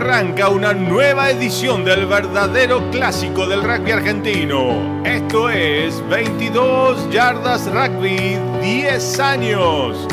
[0.00, 5.02] Arranca una nueva edición del verdadero clásico del rugby argentino.
[5.04, 10.08] Esto es 22 Yardas Rugby 10 años.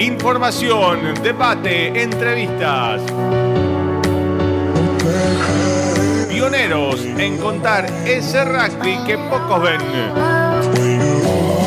[0.00, 3.02] Información, debate, entrevistas.
[6.28, 9.80] Pioneros en contar ese rugby que pocos ven.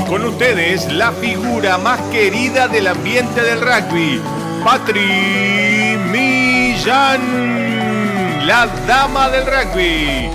[0.10, 4.20] Con ustedes, la figura más querida del ambiente del rugby,
[4.64, 7.22] Patri Millán,
[8.46, 10.30] la dama del rugby.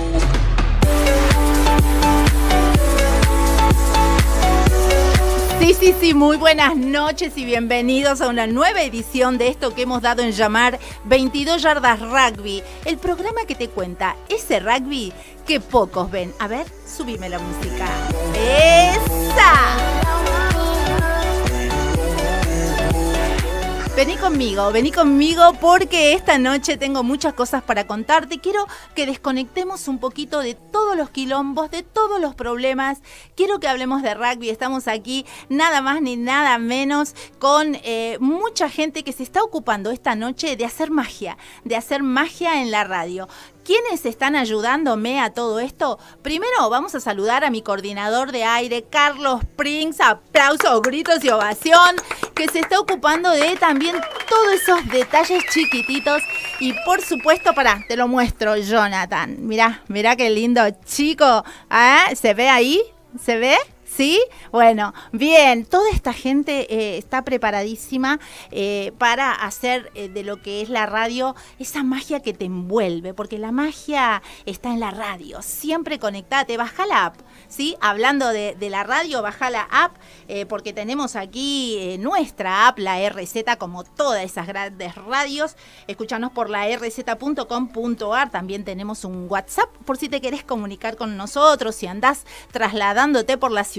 [5.59, 9.83] Sí, sí, sí, muy buenas noches y bienvenidos a una nueva edición de esto que
[9.83, 15.13] hemos dado en llamar 22 Yardas Rugby, el programa que te cuenta ese rugby
[15.45, 16.33] que pocos ven.
[16.39, 17.87] A ver, subime la música.
[18.35, 20.24] ¡Esa!
[23.95, 28.39] Vení conmigo, vení conmigo porque esta noche tengo muchas cosas para contarte.
[28.39, 32.99] Quiero que desconectemos un poquito de todos los quilombos, de todos los problemas.
[33.37, 34.49] Quiero que hablemos de rugby.
[34.49, 39.91] Estamos aquí nada más ni nada menos con eh, mucha gente que se está ocupando
[39.91, 43.29] esta noche de hacer magia, de hacer magia en la radio.
[43.65, 45.97] ¿Quiénes están ayudándome a todo esto?
[46.21, 50.03] Primero vamos a saludar a mi coordinador de aire, Carlos Prince.
[50.03, 51.95] Aplausos, gritos y ovación.
[52.35, 53.95] Que se está ocupando de también
[54.29, 56.21] todos esos detalles chiquititos.
[56.59, 59.35] Y por supuesto, para, te lo muestro, Jonathan.
[59.39, 61.43] Mirá, mirá qué lindo chico.
[61.67, 62.09] ¿Ah?
[62.13, 62.83] ¿Se ve ahí?
[63.19, 63.57] ¿Se ve?
[63.85, 64.19] ¿Sí?
[64.51, 68.19] Bueno, bien, toda esta gente eh, está preparadísima
[68.49, 73.13] eh, para hacer eh, de lo que es la radio esa magia que te envuelve,
[73.13, 77.15] porque la magia está en la radio, siempre conectate, baja la app,
[77.47, 77.77] ¿sí?
[77.79, 79.95] Hablando de, la radio, baja la app,
[80.49, 85.55] porque tenemos aquí nuestra app, la RZ, como todas esas grandes radios,
[85.85, 91.75] escúchanos por la rz.com.ar, también tenemos un WhatsApp por si te querés comunicar con nosotros,
[91.75, 93.74] si andás trasladándote por la ciudad,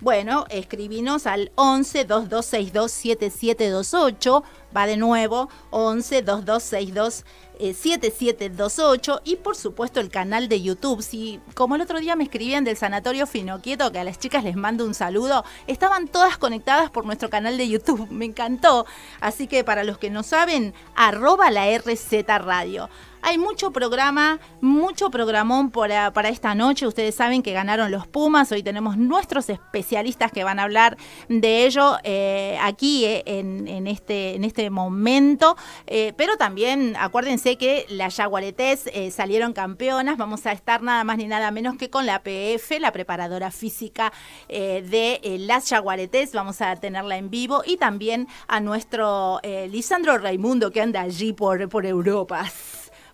[0.00, 4.44] bueno, escribinos al 11 2262 7728.
[4.74, 7.24] Va de nuevo, 11 2262
[7.70, 11.02] 7728 y por supuesto el canal de YouTube.
[11.02, 14.56] Si como el otro día me escribían del Sanatorio Finoquieto, que a las chicas les
[14.56, 18.08] mando un saludo, estaban todas conectadas por nuestro canal de YouTube.
[18.10, 18.86] Me encantó.
[19.20, 22.88] Así que para los que no saben, arroba la RZ Radio.
[23.24, 26.88] Hay mucho programa, mucho programón para, para, esta noche.
[26.88, 28.50] Ustedes saben que ganaron los Pumas.
[28.50, 30.96] Hoy tenemos nuestros especialistas que van a hablar
[31.28, 35.56] de ello eh, aquí eh, en, en, este, en este momento.
[35.86, 40.16] Eh, pero también acuérdense que las Yaguaretés eh, salieron campeonas.
[40.16, 44.12] Vamos a estar nada más ni nada menos que con la PF, la preparadora física
[44.48, 46.32] eh, de las Yaguaretés.
[46.32, 47.62] Vamos a tenerla en vivo.
[47.66, 52.44] Y también a nuestro Lisandro Raimundo que anda allí por, por Europa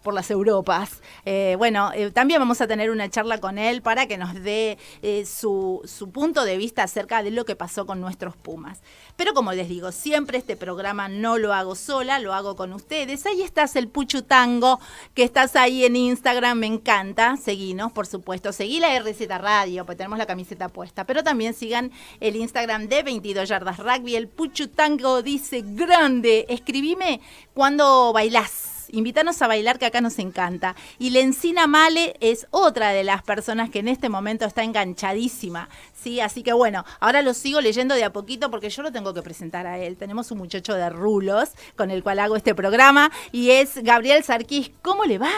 [0.02, 1.00] por las Europas.
[1.24, 4.78] Eh, bueno, eh, también vamos a tener una charla con él para que nos dé
[5.02, 8.80] eh, su, su, punto de vista acerca de lo que pasó con nuestros Pumas.
[9.16, 13.26] Pero como les digo, siempre este programa no lo hago sola, lo hago con ustedes.
[13.26, 14.80] Ahí estás el Puchu Tango,
[15.14, 17.36] que estás ahí en Instagram, me encanta.
[17.36, 18.52] Seguinos, por supuesto.
[18.52, 21.04] Seguí la RZ Radio, pues tenemos la camiseta puesta.
[21.04, 24.16] Pero también sigan el Instagram de 22 Yardas Rugby.
[24.16, 26.46] El Puchu Tango dice grande.
[26.48, 27.20] Escribime
[27.54, 30.74] cuando bailás invítanos a bailar que acá nos encanta.
[30.98, 35.68] Y Lencina Male es otra de las personas que en este momento está enganchadísima.
[36.00, 39.12] Sí, así que bueno, ahora lo sigo leyendo de a poquito porque yo lo tengo
[39.14, 39.96] que presentar a él.
[39.96, 44.70] Tenemos un muchacho de rulos con el cual hago este programa y es Gabriel Sarquís.
[44.82, 45.30] ¿Cómo le va?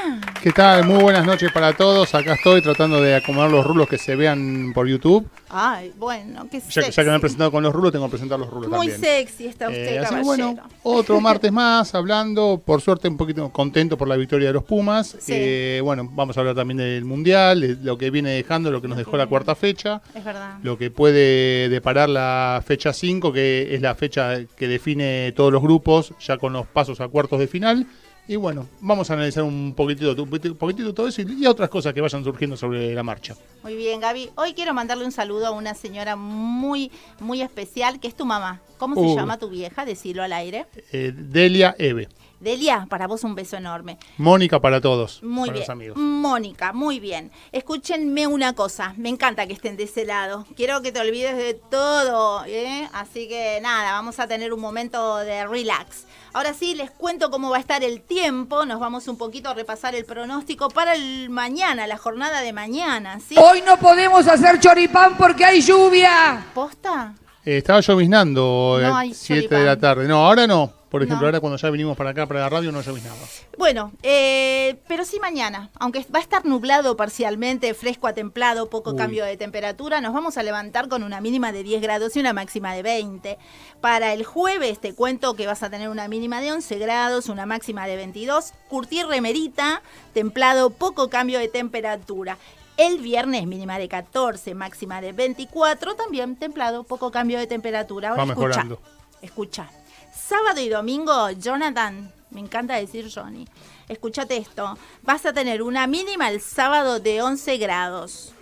[0.43, 0.85] ¿Qué tal?
[0.85, 2.15] Muy buenas noches para todos.
[2.15, 5.27] Acá estoy tratando de acomodar los rulos que se vean por YouTube.
[5.49, 8.39] Ay, bueno, qué ya, ya, que me han presentado con los rulos, tengo que presentar
[8.39, 9.01] los rulos Muy también.
[9.01, 10.25] sexy está usted, Eh, así que caballero.
[10.55, 14.65] bueno, otro martes más hablando, por suerte un poquito contento por la victoria de los
[14.65, 15.17] Pumas.
[15.19, 15.33] Sí.
[15.35, 18.89] Eh, bueno, vamos a hablar también del Mundial, de lo que viene dejando, lo que
[18.89, 20.59] nos dejó la cuarta fecha, Es verdad.
[20.63, 25.63] lo que puede deparar la fecha 5, que es la fecha que define todos los
[25.63, 27.87] grupos, ya con los pasos a cuartos de final.
[28.31, 32.01] Y bueno, vamos a analizar un poquitito, un poquitito todo eso y, otras cosas que
[32.01, 33.35] vayan surgiendo sobre la marcha.
[33.65, 34.31] Muy bien, Gaby.
[34.37, 38.61] Hoy quiero mandarle un saludo a una señora muy, muy especial, que es tu mamá.
[38.79, 39.85] ¿Cómo se llama tu vieja?
[39.85, 40.67] Decirlo al aire.
[40.93, 42.09] Eh, Delia Eve.
[42.41, 43.99] Delia, para vos un beso enorme.
[44.17, 45.61] Mónica para todos, Muy para bien.
[45.61, 45.97] los amigos.
[45.99, 47.31] Mónica, muy bien.
[47.53, 48.95] Escúchenme una cosa.
[48.97, 50.47] Me encanta que estén de ese lado.
[50.57, 52.45] Quiero que te olvides de todo.
[52.47, 52.89] ¿eh?
[52.95, 56.07] Así que nada, vamos a tener un momento de relax.
[56.33, 58.65] Ahora sí, les cuento cómo va a estar el tiempo.
[58.65, 63.21] Nos vamos un poquito a repasar el pronóstico para el mañana, la jornada de mañana.
[63.21, 63.35] ¿sí?
[63.37, 66.47] Hoy no podemos hacer choripán porque hay lluvia.
[66.55, 67.15] ¿Posta?
[67.45, 70.07] Eh, estaba lloviznando No a hay 7 de la tarde.
[70.07, 70.73] No, ahora no.
[70.91, 71.27] Por ejemplo, No.
[71.29, 73.15] ahora cuando ya vinimos para acá, para la radio, no llovinaba.
[73.57, 78.91] Bueno, eh, pero sí mañana, aunque va a estar nublado parcialmente, fresco a templado, poco
[78.91, 78.97] Uy.
[78.97, 82.33] cambio de temperatura, nos vamos a levantar con una mínima de 10 grados y una
[82.33, 83.39] máxima de 20.
[83.81, 87.47] Para el jueves te cuento que vas a tener una mínima de 11 grados, una
[87.47, 89.83] máxima de 22, curtir remerita,
[90.13, 92.37] templado, poco cambio de temperatura.
[92.83, 98.09] El viernes mínima de 14, máxima de 24, también templado, poco cambio de temperatura.
[98.11, 98.81] Ahora Va escucha, mejorando.
[99.21, 99.71] escucha.
[100.15, 103.47] Sábado y domingo, Jonathan, me encanta decir Johnny.
[103.87, 104.79] Escúchate esto.
[105.03, 108.33] Vas a tener una mínima el sábado de 11 grados.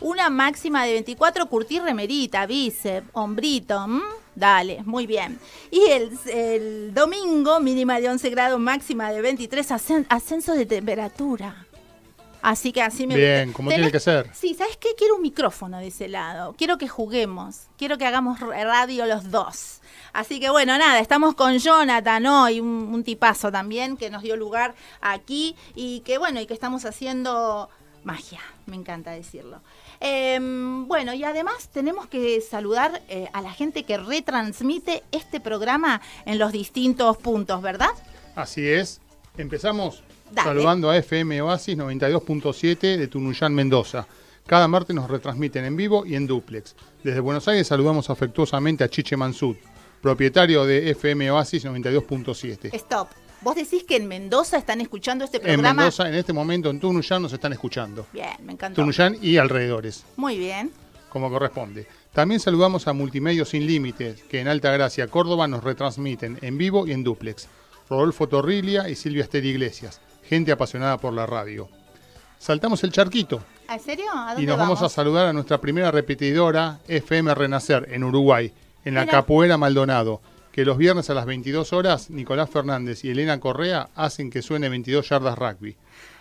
[0.00, 3.84] Una máxima de 24, curtir remerita, bíceps, hombrito.
[3.84, 4.00] ¿m?
[4.34, 5.38] Dale, muy bien.
[5.70, 11.66] Y el, el domingo, mínima de 11 grados, máxima de 23, ascen- ascenso de temperatura.
[12.42, 13.56] Así que así me Bien, gusta.
[13.56, 14.28] como tiene que ser.
[14.34, 14.88] Sí, ¿sabes qué?
[14.98, 16.54] Quiero un micrófono de ese lado.
[16.58, 17.68] Quiero que juguemos.
[17.78, 19.80] Quiero que hagamos radio los dos.
[20.12, 24.36] Así que bueno, nada, estamos con Jonathan hoy, un, un tipazo también que nos dio
[24.36, 27.70] lugar aquí y que bueno, y que estamos haciendo
[28.04, 28.40] magia.
[28.66, 29.60] Me encanta decirlo.
[30.00, 36.00] Em, bueno, y además tenemos que saludar eh, a la gente que retransmite este programa
[36.26, 37.90] en los distintos puntos, ¿verdad?
[38.34, 39.00] Así es.
[39.38, 40.02] Empezamos
[40.32, 40.48] Dale.
[40.48, 44.06] saludando a FM Oasis 92.7 de Tunuyán, Mendoza.
[44.46, 46.74] Cada martes nos retransmiten en vivo y en duplex.
[47.04, 49.56] Desde Buenos Aires saludamos afectuosamente a Chiche Mansud,
[50.00, 52.74] propietario de FM Oasis 92.7.
[52.74, 53.08] Stop.
[53.40, 55.82] Vos decís que en Mendoza están escuchando este En programa.
[55.82, 58.06] Mendoza, en este momento, en Tunuyán nos están escuchando.
[58.12, 58.80] Bien, me encantó.
[58.80, 60.70] Tunuyán y alrededores, Muy bien.
[61.08, 61.86] como corresponde.
[62.12, 66.92] También saludamos a Multimedios Sin Límites, que en Altagracia, Córdoba, nos retransmiten en vivo y
[66.92, 67.48] en duplex.
[67.90, 70.00] Rodolfo Torrilia y Silvia Esther Iglesias,
[70.32, 71.68] gente apasionada por la radio.
[72.38, 74.06] Saltamos el charquito ¿En serio?
[74.14, 78.50] ¿A dónde y nos vamos a saludar a nuestra primera repetidora FM Renacer en Uruguay,
[78.82, 79.12] en la Mira.
[79.12, 84.30] Capoeira Maldonado, que los viernes a las 22 horas Nicolás Fernández y Elena Correa hacen
[84.30, 85.76] que suene 22 yardas rugby.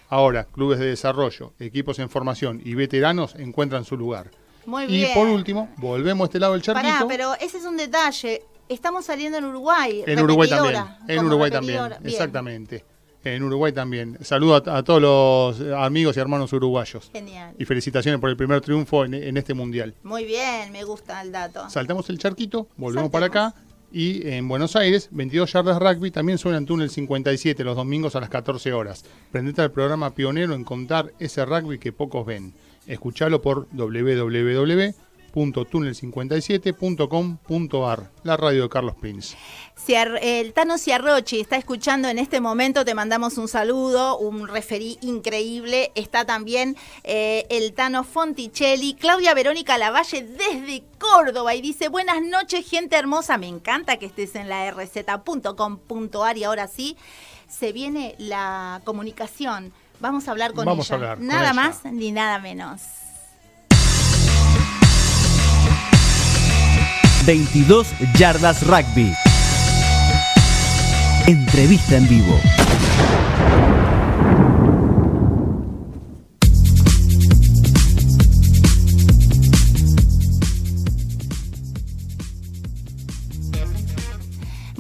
[0.10, 4.30] Ahora, clubes de desarrollo, equipos en formación y veteranos encuentran su lugar.
[4.66, 5.14] Muy y bien.
[5.14, 6.86] por último, volvemos a este lado del charquito.
[6.86, 8.44] Pará, pero ese es un detalle.
[8.68, 10.04] Estamos saliendo en Uruguay.
[10.06, 10.84] En Uruguay también.
[11.08, 11.88] En Uruguay también.
[11.88, 12.91] Bien, Exactamente.
[13.24, 14.18] En Uruguay también.
[14.22, 17.10] Saludo a, a todos los amigos y hermanos uruguayos.
[17.14, 17.54] Genial.
[17.60, 19.94] Y felicitaciones por el primer triunfo en, en este mundial.
[20.04, 21.70] Muy bien, me gusta el dato.
[21.70, 23.12] Saltamos el charquito, volvemos Saltemos.
[23.12, 23.56] para acá.
[23.94, 28.22] Y en Buenos Aires, 22 yardas rugby, también suena en túnel 57 los domingos a
[28.22, 29.04] las 14 horas.
[29.32, 32.54] Prendete al programa pionero en contar ese rugby que pocos ven.
[32.88, 33.68] Escuchalo por
[35.34, 39.36] www.tunnel57.com.ar, la radio de Carlos Prince.
[39.76, 44.98] Ciar- el Tano Ciarrochi está escuchando en este momento, te mandamos un saludo, un referí
[45.02, 45.92] increíble.
[45.96, 52.68] Está también eh, el Tano Fonticelli, Claudia Verónica Lavalle desde Córdoba y dice, buenas noches
[52.70, 56.96] gente hermosa, me encanta que estés en la rz.com.ar y ahora sí,
[57.48, 59.74] se viene la comunicación.
[60.00, 60.96] Vamos a hablar con Vamos ella.
[60.96, 61.54] a hablar con nada ella.
[61.54, 62.82] más ni nada menos.
[67.26, 69.14] 22 yardas rugby.
[71.28, 72.40] Entrevista en vivo.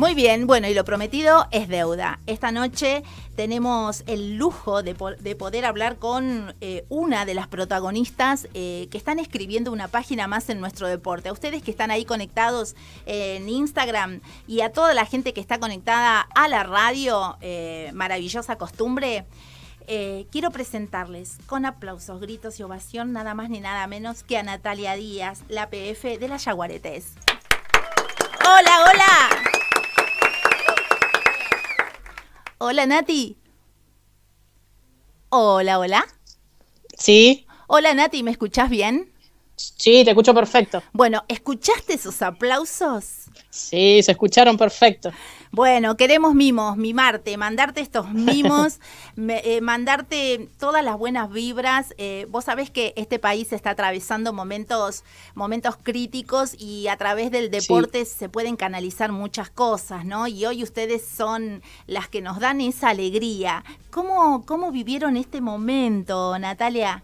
[0.01, 2.19] Muy bien, bueno, y lo prometido es deuda.
[2.25, 3.03] Esta noche
[3.35, 8.87] tenemos el lujo de, po- de poder hablar con eh, una de las protagonistas eh,
[8.89, 11.29] que están escribiendo una página más en nuestro deporte.
[11.29, 15.59] A ustedes que están ahí conectados en Instagram y a toda la gente que está
[15.59, 19.27] conectada a la radio, eh, maravillosa costumbre.
[20.31, 24.95] quiero presentarles con aplausos, gritos y ovación nada más ni nada menos que a Natalia
[24.95, 27.13] Díaz, la PF de las Yaguaretes.
[28.39, 29.60] Hola, hola.
[32.63, 33.35] Hola, Nati.
[35.29, 36.05] Hola, hola.
[36.95, 39.11] Sí, Hola, Nati, ¿me escuchás bien?
[39.55, 40.83] sí, te escucho perfecto.
[40.93, 43.31] Bueno, ¿escuchaste esos aplausos?
[43.49, 45.11] Sí, se escucharon perfecto.
[45.53, 48.79] Bueno, queremos mimos, mimarte, mandarte estos mimos,
[49.15, 51.93] me- eh, mandarte todas las buenas vibras.
[51.97, 55.03] Eh, vos sabés que este país está atravesando momentos,
[55.35, 60.25] momentos críticos y a través del deporte se pueden canalizar muchas cosas, ¿no?
[60.27, 63.65] Y hoy ustedes son las que nos dan esa alegría.
[63.89, 67.03] ¿Cómo, cómo vivieron este momento, Natalia?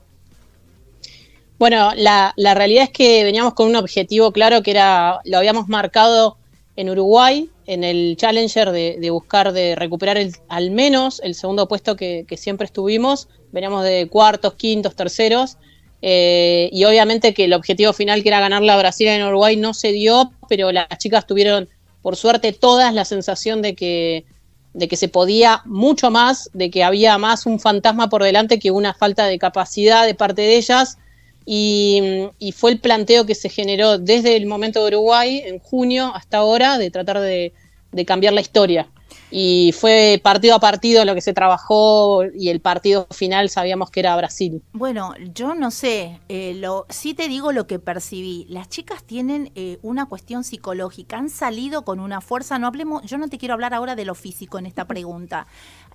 [1.60, 5.68] Bueno, la, la realidad es que veníamos con un objetivo claro que era, lo habíamos
[5.68, 6.38] marcado
[6.78, 11.96] en Uruguay, en el Challenger de, buscar de recuperar el- al menos el segundo puesto
[11.98, 13.28] que, siempre estuvimos.
[13.52, 15.58] Veníamos de cuartos, quintos, terceros.
[16.04, 19.74] eh, y obviamente que el objetivo final, que era ganar la Brasil en Uruguay, no
[19.74, 21.68] se dio, pero las chicas tuvieron
[22.04, 24.26] por suerte todas la sensación de que,
[24.74, 28.70] de que se podía mucho más, de que había más un fantasma por delante que
[28.70, 31.00] una falta de capacidad de parte de ellas.
[31.50, 36.12] Y, y fue el planteo que se generó desde el momento de Uruguay, en junio
[36.14, 37.54] hasta ahora, de tratar de,
[37.94, 38.90] de cambiar la historia
[39.30, 44.00] y fue partido a partido lo que se trabajó y el partido final sabíamos que
[44.00, 44.62] era Brasil.
[44.74, 48.46] Bueno, yo no sé, eh, lo, sí te digo lo que percibí.
[48.50, 53.18] Las chicas tienen eh, una cuestión psicológica, han salido con una fuerza, no hablemos, yo
[53.18, 55.48] no te quiero hablar ahora de lo físico en esta pregunta.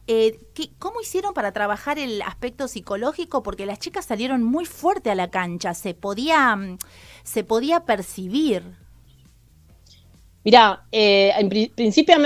[0.09, 3.43] Eh, ¿qué, ¿Cómo hicieron para trabajar el aspecto psicológico?
[3.43, 6.79] Porque las chicas salieron muy fuerte a la cancha, se podía, mm,
[7.23, 8.63] se podía percibir.
[10.45, 12.17] Mira, eh, en pri- principio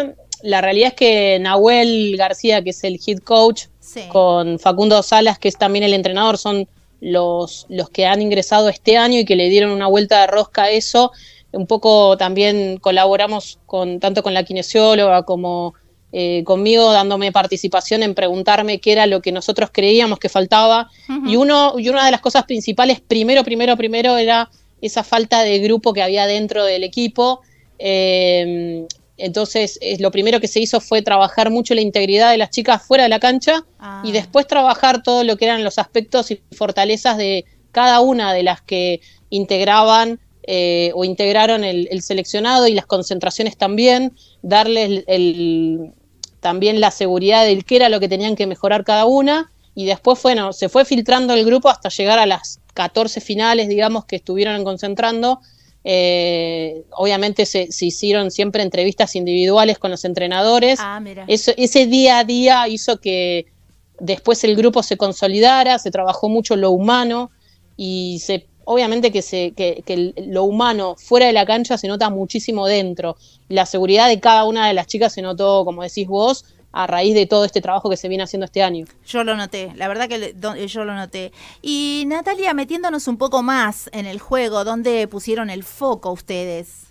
[0.42, 4.02] la realidad es que Nahuel García, que es el head coach, Sí.
[4.08, 6.66] con Facundo Salas, que es también el entrenador, son
[7.00, 10.64] los, los que han ingresado este año y que le dieron una vuelta de rosca
[10.64, 11.12] a eso.
[11.52, 15.74] Un poco también colaboramos con tanto con la kinesióloga como
[16.12, 20.88] eh, conmigo, dándome participación en preguntarme qué era lo que nosotros creíamos que faltaba.
[21.26, 24.48] Y, uno, y una de las cosas principales, primero, primero, primero, era
[24.80, 27.40] esa falta de grupo que había dentro del equipo.
[27.78, 28.86] Eh,
[29.18, 33.04] entonces, lo primero que se hizo fue trabajar mucho la integridad de las chicas fuera
[33.04, 34.02] de la cancha Ah.
[34.04, 38.42] y después trabajar todo lo que eran los aspectos y fortalezas de cada una de
[38.42, 44.12] las que integraban eh, o integraron el, el seleccionado y las concentraciones también,
[44.42, 45.92] darles el- el-
[46.40, 50.22] también la seguridad del qué era lo que tenían que mejorar cada una y después
[50.22, 54.62] bueno, se fue filtrando el grupo hasta llegar a las 14 finales, digamos, que estuvieron
[54.64, 55.40] concentrando.
[55.98, 60.78] Eh, obviamente se, se hicieron siempre entrevistas individuales con los entrenadores.
[60.82, 61.24] Ah, mira.
[61.28, 63.46] Eso- ese día a día hizo que
[64.00, 67.30] después el grupo se consolidara, se trabajó mucho lo humano
[67.76, 71.88] y se obviamente que, se, que, que el- lo humano fuera de la cancha se
[71.88, 73.16] nota muchísimo dentro.
[73.48, 77.14] La seguridad de cada una de las chicas se notó, como decís vos, a raíz
[77.14, 78.84] de todo este trabajo que se viene haciendo este año.
[79.06, 81.32] Yo lo noté, la verdad que eh, yo lo noté.
[81.62, 86.82] Y Natalia, metiéndonos un poco más en el juego, ¿dónde pusieron el foco ustedes?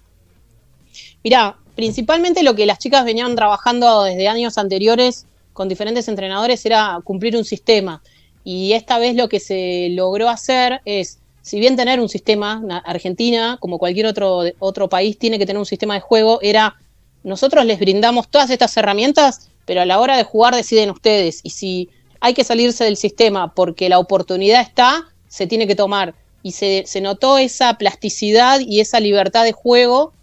[1.23, 6.99] Mirá, principalmente lo que las chicas venían trabajando desde años anteriores con diferentes entrenadores era
[7.03, 8.01] cumplir un sistema.
[8.43, 12.79] Y esta vez lo que se logró hacer es, si bien tener un sistema, na-
[12.79, 16.75] Argentina, como cualquier otro, otro país, tiene que tener un sistema de juego, era,
[17.23, 21.41] nosotros les brindamos todas estas herramientas, pero a la hora de jugar deciden ustedes.
[21.43, 26.15] Y si hay que salirse del sistema porque la oportunidad está, se tiene que tomar.
[26.41, 30.13] Y se, se notó esa plasticidad y esa libertad de juego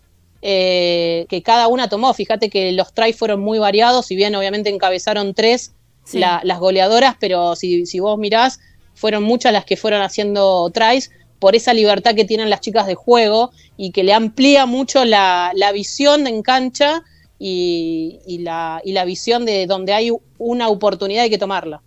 [0.43, 2.13] eh, que cada una tomó.
[2.15, 5.73] Fíjate que los tries fueron muy variados, si bien obviamente encabezaron tres
[6.05, 6.19] Sí.
[6.19, 8.59] la- las goleadoras, pero si, si vos mirás,
[9.03, 12.95] fueron muchas las que fueron haciendo tries por esa libertad que tienen las chicas de
[12.95, 17.03] juego y que le amplía mucho la, la visión en cancha
[17.37, 21.83] y, y la, y la visión de donde hay una oportunidad hay que tomarla.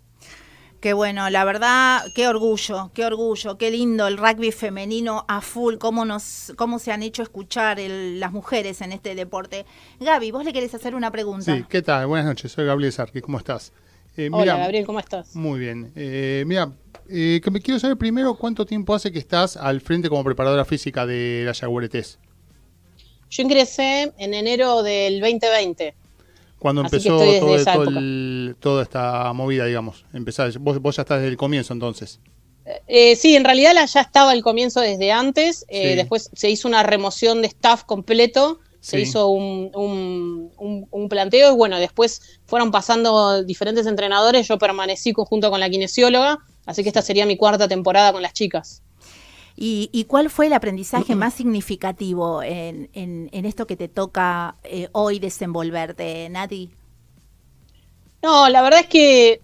[0.80, 5.76] Qué bueno, la verdad, qué orgullo, qué orgullo, qué lindo el rugby femenino a full,
[5.78, 9.64] cómo nos, cómo se han hecho escuchar el- las mujeres en este deporte.
[10.00, 11.56] Gaby, vos le querés hacer una pregunta.
[11.56, 12.06] Sí, ¿qué tal?
[12.06, 13.72] Buenas noches, soy Gabriel Sarki, ¿cómo estás?
[14.18, 15.34] Eh, Hola, mira, Gabriel, ¿cómo estás?
[15.34, 15.92] Muy bien.
[15.96, 16.70] Eh, mira,
[17.10, 20.64] eh, que me quiero saber primero cuánto tiempo hace que estás al frente como preparadora
[20.64, 22.18] física de la Jaguaretés.
[23.30, 25.94] Yo ingresé en enero del 2020.
[26.58, 27.26] Cuando Así empezó todo,
[27.98, 30.04] el- toda esta movida, digamos.
[30.12, 32.18] Empezás, vos, vos ya estás desde el comienzo entonces.
[32.88, 35.64] Eh, sí, en realidad la- ya estaba el comienzo desde antes.
[35.68, 35.96] eh, Sí.
[35.96, 38.58] Después se hizo una remoción de staff completo.
[38.80, 44.46] Se hizo un, un- un- un planteo y bueno, después fueron pasando diferentes entrenadores.
[44.46, 46.38] Yo permanecí junto con la kinesióloga.
[46.66, 48.82] Así que esta sería mi cuarta temporada con las chicas.
[49.56, 54.56] ¿Y, y cuál fue el aprendizaje más significativo en, en- en esto que te toca
[54.64, 56.70] eh, hoy desenvolverte, Nati?
[58.22, 59.40] No, la verdad es que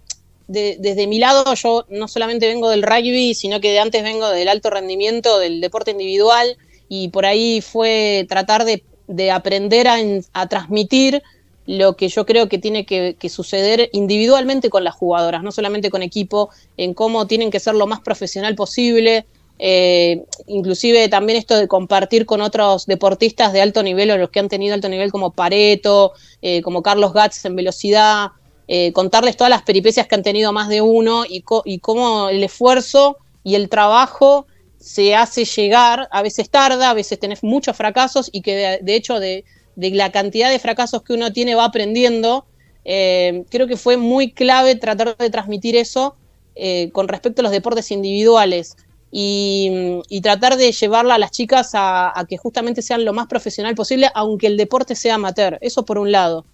[0.48, 4.28] de- desde mi lado yo no solamente vengo del rugby, sino que de antes vengo
[4.28, 6.56] del alto rendimiento, del deporte individual,
[6.88, 11.22] y por ahí fue tratar de, de aprender a, en- a transmitir
[11.66, 16.02] lo que yo creo que tiene que, suceder individualmente con las jugadoras, no solamente con
[16.02, 19.26] equipo, en cómo tienen que ser lo más profesional posible,
[19.58, 24.40] eh, inclusive también esto de compartir con otros deportistas de alto nivel o los que
[24.40, 28.32] han tenido alto nivel como Pareto, eh, como Carlos Gatz en velocidad,
[28.66, 33.18] eh, contarles todas las peripecias que han tenido más de uno y, cómo el esfuerzo
[33.44, 34.46] y el trabajo
[34.78, 39.20] se hace llegar, a veces tarda, a veces tenés muchos fracasos y que de hecho
[39.20, 39.44] de,
[39.76, 42.46] de la cantidad de fracasos que uno tiene va aprendiendo.
[42.84, 46.16] Eh, creo que fue muy clave tratar de transmitir eso
[46.54, 48.76] eh, con respecto a los deportes individuales.
[49.10, 49.70] y,
[50.08, 53.74] y tratar de llevarla a las chicas a, a que justamente sean lo más profesional
[53.74, 55.58] posible, aunque el deporte sea amateur.
[55.60, 56.46] Eso por un lado.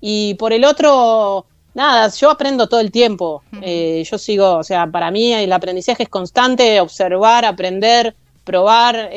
[0.00, 3.44] Y por el otro, nada, yo aprendo todo el tiempo.
[3.60, 9.10] Eh, yo sigo, o sea, para mí el aprendizaje es constante, observar, aprender, probar,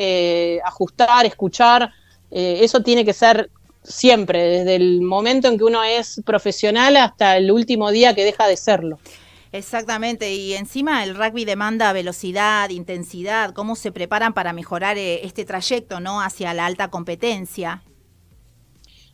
[0.64, 1.92] ajustar, escuchar.
[2.30, 3.50] Eh, eso tiene que ser
[3.82, 8.46] siempre, desde el momento en que uno es profesional hasta el último día que deja
[8.46, 8.98] de serlo.
[9.50, 15.46] Exactamente, y encima el rugby demanda velocidad, intensidad, cómo se preparan para mejorar eh, este
[15.46, 16.20] trayecto, ¿no?
[16.20, 17.82] Hacia la alta competencia.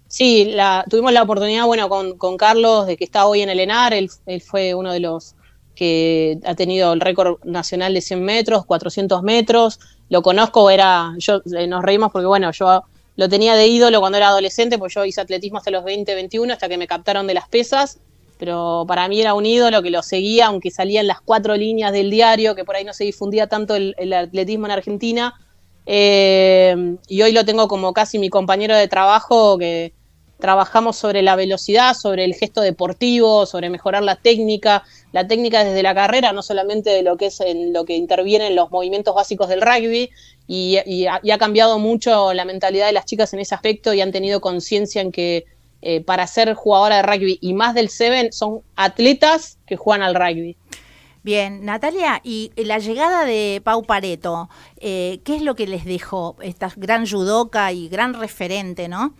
[0.08, 3.60] Sí, la, tuvimos la oportunidad, bueno, con, con Carlos, de que está hoy en el
[3.60, 5.36] ENAR, él, él fue uno de los
[5.74, 11.42] que ha tenido el récord nacional de 100 metros, 400 metros, lo conozco, era, yo
[11.56, 12.84] eh, nos reímos porque, bueno, yo
[13.16, 16.52] lo tenía de ídolo cuando era adolescente, pues yo hice atletismo hasta los 20, 21,
[16.52, 17.98] hasta que me captaron de las pesas,
[18.38, 21.92] pero para mí era un ídolo que lo seguía, aunque salía en las cuatro líneas
[21.92, 25.34] del diario, que por ahí no se difundía tanto el, el atletismo en Argentina,
[25.86, 29.92] eh, y hoy lo tengo como casi mi compañero de trabajo, que
[30.38, 35.82] trabajamos sobre la velocidad, sobre el gesto deportivo, sobre mejorar la técnica, la técnica desde
[35.82, 39.48] la carrera, no solamente de lo que es en lo que intervienen los movimientos básicos
[39.48, 40.10] del rugby,
[40.46, 44.40] y, ha cambiado mucho la mentalidad de las chicas en ese aspecto y han tenido
[44.40, 45.46] conciencia en que
[45.80, 50.14] eh, para ser jugadora de rugby y más del Seven son atletas que juegan al
[50.14, 50.56] rugby.
[51.22, 56.36] Bien, Natalia, y la llegada de Pau Pareto, eh, ¿qué es lo que les dejó
[56.42, 59.14] esta gran judoka y gran referente, no?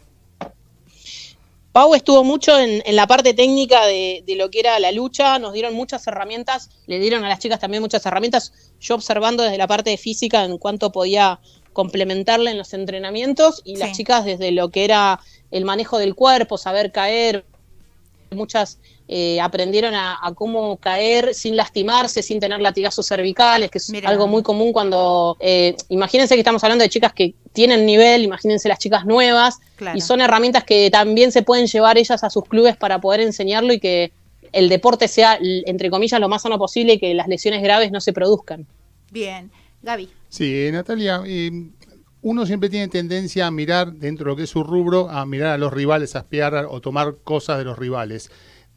[1.74, 5.40] Pau estuvo mucho en, en la parte técnica de, de, lo que era la lucha,
[5.40, 9.58] nos dieron muchas herramientas, le dieron a las chicas también muchas herramientas, yo observando desde
[9.58, 11.40] la parte de física en cuanto podía
[11.72, 13.80] complementarle en los entrenamientos y sí.
[13.80, 15.18] las chicas desde lo que era
[15.50, 17.44] el manejo del cuerpo, saber caer,
[18.30, 23.92] muchas eh, aprendieron a, a, cómo caer sin lastimarse, sin tener latigazos cervicales, que es
[24.04, 28.66] algo muy común cuando, eh, imagínense que estamos hablando de chicas que tienen nivel, imagínense
[28.68, 29.98] las chicas nuevas, claro.
[29.98, 33.74] y son herramientas que también se pueden llevar ellas a sus clubes para poder enseñarlo
[33.74, 34.12] y que
[34.52, 38.00] el deporte sea, entre comillas, lo más sano posible y que las lesiones graves no
[38.00, 38.66] se produzcan.
[39.10, 39.50] Bien,
[39.82, 40.08] Gaby.
[40.30, 41.50] Sí, Natalia, eh,
[42.22, 45.50] uno siempre tiene tendencia a mirar dentro de lo que es su rubro, a mirar
[45.52, 48.30] a los rivales, a espiar o tomar cosas de los rivales.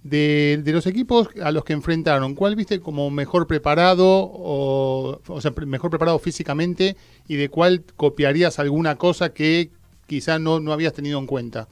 [0.09, 5.41] De, de, los equipos a los que enfrentaron, ¿cuál viste como mejor preparado o, o
[5.41, 6.95] sea, mejor preparado físicamente
[7.27, 9.69] y de cuál copiarías alguna cosa que
[10.05, 11.67] quizá no, no habías tenido en cuenta?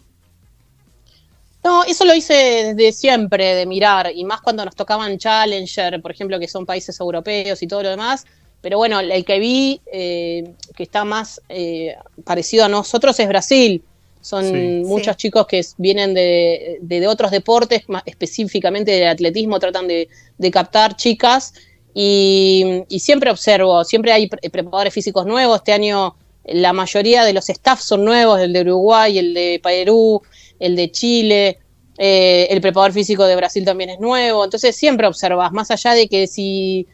[1.63, 6.11] No, eso lo hice desde siempre, de mirar, y más cuando nos tocaban Challenger, por
[6.11, 8.25] ejemplo, que son países europeos y todo lo demás.
[8.61, 13.83] Pero bueno, el que vi eh, que está más eh, parecido a nosotros es Brasil
[14.25, 15.27] son sí, muchos sí.
[15.27, 20.09] chicos que vienen de, de, de, otros deportes, más específicamente del atletismo, tratan de,
[20.39, 21.53] de captar chicas
[21.93, 27.47] y, y, siempre observo, siempre hay preparadores físicos nuevos, este año la mayoría de los
[27.51, 30.23] staff son nuevos, el de Uruguay, el de Perú,
[30.59, 31.59] el de Chile,
[31.99, 36.07] eh, el preparador físico de Brasil también es nuevo, entonces siempre observas, más allá de
[36.07, 36.87] que si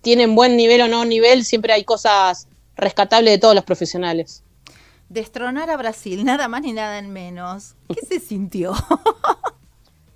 [0.00, 4.44] tienen buen nivel o no nivel, siempre hay cosas rescatables de todos los profesionales
[5.08, 7.74] destronar a Brasil, nada más ni nada menos.
[7.88, 8.74] ¿Qué se sintió?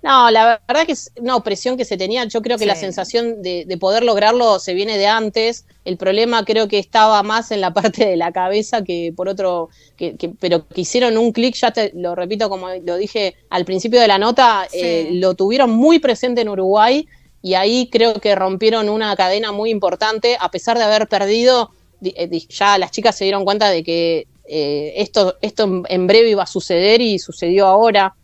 [0.03, 2.25] No, la verdad que es una opresión que se tenía.
[2.25, 2.67] Yo creo que sí.
[2.67, 5.65] la sensación de, de, poder lograrlo se viene de antes.
[5.85, 9.69] El problema creo que estaba más en la parte de la cabeza que por otro,
[9.95, 13.63] que, que pero que hicieron un clic, ya te lo repito como lo dije al
[13.63, 14.79] principio de la nota, sí.
[14.81, 17.07] eh, lo tuvieron muy presente en Uruguay
[17.41, 21.71] y ahí creo que rompieron una cadena muy importante, a pesar de haber perdido,
[22.03, 26.43] eh, ya las chicas se dieron cuenta de que eh, esto, esto en breve iba
[26.43, 28.15] a suceder y sucedió ahora.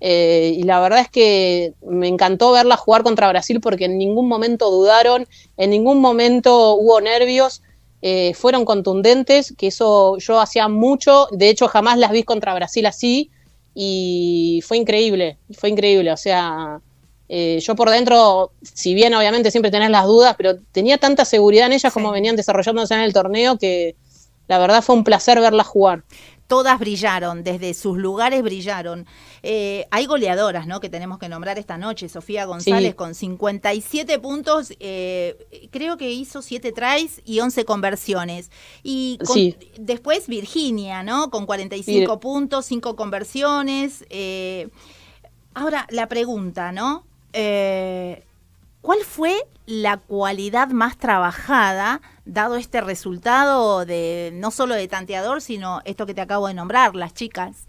[0.00, 4.28] Eh, y la verdad es que me encantó verla jugar contra Brasil porque en ningún
[4.28, 7.62] momento dudaron, en ningún momento hubo nervios,
[8.02, 12.84] eh, fueron contundentes, que eso yo hacía mucho, de hecho jamás las vi contra Brasil
[12.84, 13.30] así
[13.74, 16.82] y fue increíble, fue increíble, o sea,
[17.30, 21.66] eh, yo por dentro, si bien obviamente siempre tenés las dudas, pero tenía tanta seguridad
[21.66, 21.98] en ellas sí.
[21.98, 23.96] como venían desarrollándose en el torneo que
[24.46, 26.04] la verdad fue un placer verlas jugar.
[26.46, 29.06] Todas brillaron, desde sus lugares brillaron.
[29.42, 30.78] Eh, hay goleadoras, ¿no?
[30.78, 32.10] Que tenemos que nombrar esta noche.
[32.10, 32.96] Sofía González sí.
[32.96, 38.50] con 57 puntos, eh, creo que hizo 7 tries y 11 conversiones.
[38.82, 39.56] Y con, sí.
[39.78, 41.30] después Virginia, ¿no?
[41.30, 42.18] Con 45 sí.
[42.20, 44.04] puntos, 5 conversiones.
[44.10, 44.68] Eh,
[45.54, 47.06] ahora, la pregunta, ¿no?
[47.32, 49.34] ¿Cuál fue
[49.66, 56.14] la cualidad más trabajada, dado este resultado de no solo de tanteador, sino esto que
[56.14, 57.66] te acabo de nombrar, las chicas?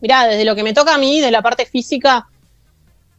[0.00, 2.28] Mirá, desde lo que me toca a mí, de la parte física,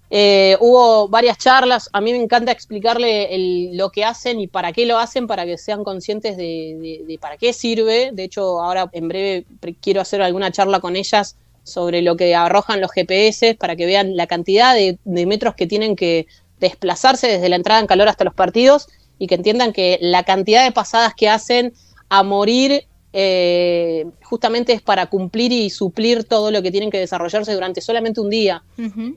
[0.10, 3.28] Eh, hubo varias charlas, a mí me encanta explicarle
[3.74, 7.52] lo que hacen y para qué lo hacen, para que sean conscientes de, para qué
[7.52, 8.12] sirve.
[8.14, 9.46] De hecho, ahora en breve
[9.82, 14.16] quiero hacer alguna charla con ellas sobre lo que arrojan los GPS, para que vean
[14.16, 16.28] la cantidad de metros que tienen que
[16.62, 18.88] desplazarse desde la entrada en calor hasta los partidos
[19.20, 21.74] y que entiendan que la cantidad de pasadas que hacen
[22.10, 27.54] a morir eh, justamente es para cumplir y suplir todo lo que tienen que desarrollarse
[27.54, 28.64] durante solamente un día.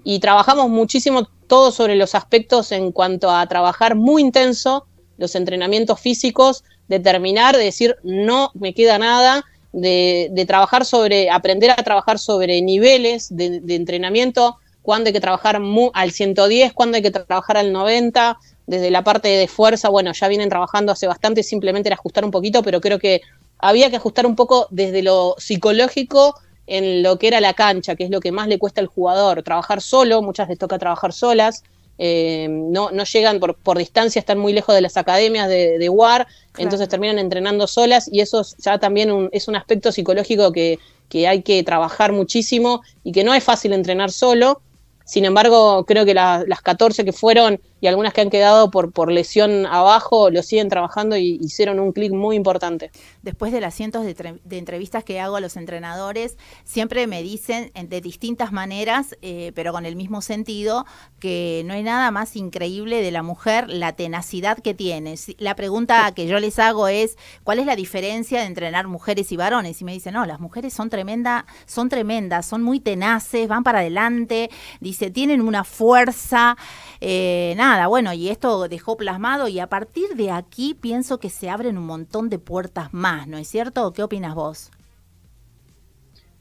[0.05, 4.87] Y trabajamos muchísimo todo sobre los aspectos en cuanto a trabajar muy intenso
[5.19, 11.71] los entrenamientos físicos, determinar, de decir no me queda nada, de, de trabajar sobre, aprender
[11.71, 16.97] a trabajar sobre niveles de, de entrenamiento, cuándo hay que trabajar mu- al 110, cuándo
[16.97, 20.93] hay que tra- trabajar al 90, desde la parte de fuerza, bueno, ya vienen trabajando
[20.93, 23.21] hace bastante, simplemente era ajustar un poquito, pero creo que
[23.59, 26.35] había que ajustar un poco desde lo psicológico
[26.67, 29.43] en lo que era la cancha, que es lo que más le cuesta al jugador.
[29.43, 31.65] Trabajar solo, muchas les toca trabajar solas,
[31.99, 35.89] eh, no, no llegan por, por distancia, están muy lejos de las academias de, de
[35.91, 40.53] WAR, entonces terminan entrenando solas y eso es ya también un- es un aspecto psicológico
[40.53, 44.63] que, que hay que trabajar muchísimo y que no es fácil entrenar solo.
[45.11, 48.93] Sin embargo, creo que la- las 14 que fueron y algunas que han quedado por,
[48.93, 52.91] por lesión abajo lo siguen trabajando y hicieron un clic muy importante.
[53.23, 57.23] Después de las cientos de, tre- de entrevistas que hago a los entrenadores, siempre me
[57.23, 60.85] dicen en- de distintas maneras, eh, pero con el mismo sentido,
[61.19, 65.15] que no hay nada más increíble de la mujer, la tenacidad que tiene.
[65.39, 69.37] La pregunta que yo les hago es, ¿cuál es la diferencia de entrenar mujeres y
[69.37, 69.81] varones?
[69.81, 73.81] Y me dicen, no, las mujeres son tremenda, son tremendas, son muy tenaces, van para
[73.81, 76.57] adelante, dice, tienen una fuerza,
[77.01, 81.51] eh, nada, bueno, y esto dejó plasmado y a partir de aquí pienso que se
[81.51, 83.93] abren un montón de puertas más, ¿no es cierto?
[83.93, 84.71] ¿Qué opinas vos?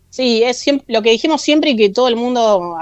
[0.10, 2.76] Sí, es siempre, lo que dijimos siempre y que todo el mundo,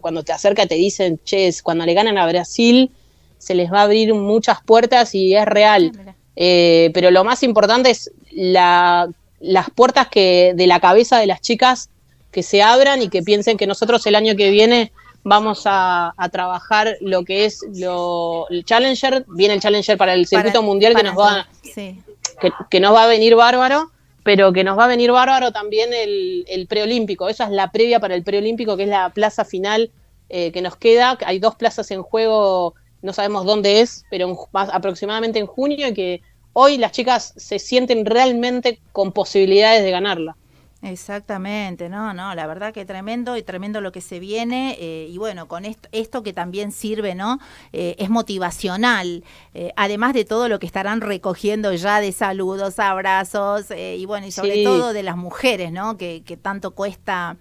[0.00, 2.90] cuando te acerca, te dicen, che, cuando le ganan a Brasil,
[3.38, 5.92] se les va a abrir muchas puertas y es real.
[6.34, 9.08] Eh, pero lo más importante es la-
[9.40, 11.90] las puertas que de la cabeza de las chicas
[12.30, 14.92] que se abran y que piensen que nosotros el año que viene
[15.28, 20.24] vamos a, a trabajar lo que es lo, el Challenger, viene el Challenger para el
[20.26, 22.00] circuito Para- mundial que nos va Sí.
[22.40, 23.90] que, que nos va a venir bárbaro,
[24.22, 27.28] pero que nos va a venir bárbaro también el, el preolímpico.
[27.28, 29.90] Esa es la previa para el preolímpico, que es la plaza final
[30.28, 31.18] eh, que nos queda.
[31.26, 35.88] Hay dos plazas en juego, no sabemos dónde es, pero en más aproximadamente en junio,
[35.88, 40.36] y que hoy las chicas se sienten realmente con posibilidades de ganarla.
[40.82, 45.16] Exactamente, no, no, la verdad que tremendo y tremendo lo que se viene eh, y
[45.16, 47.38] bueno, con esto, esto que también sirve, ¿no?
[47.72, 53.70] Eh, es motivacional, eh, además de todo lo que estarán recogiendo ya de saludos, abrazos
[53.70, 54.64] eh, y bueno, y sobre Sí.
[54.64, 55.96] todo de las mujeres, ¿no?
[55.96, 57.36] Que, que tanto cuesta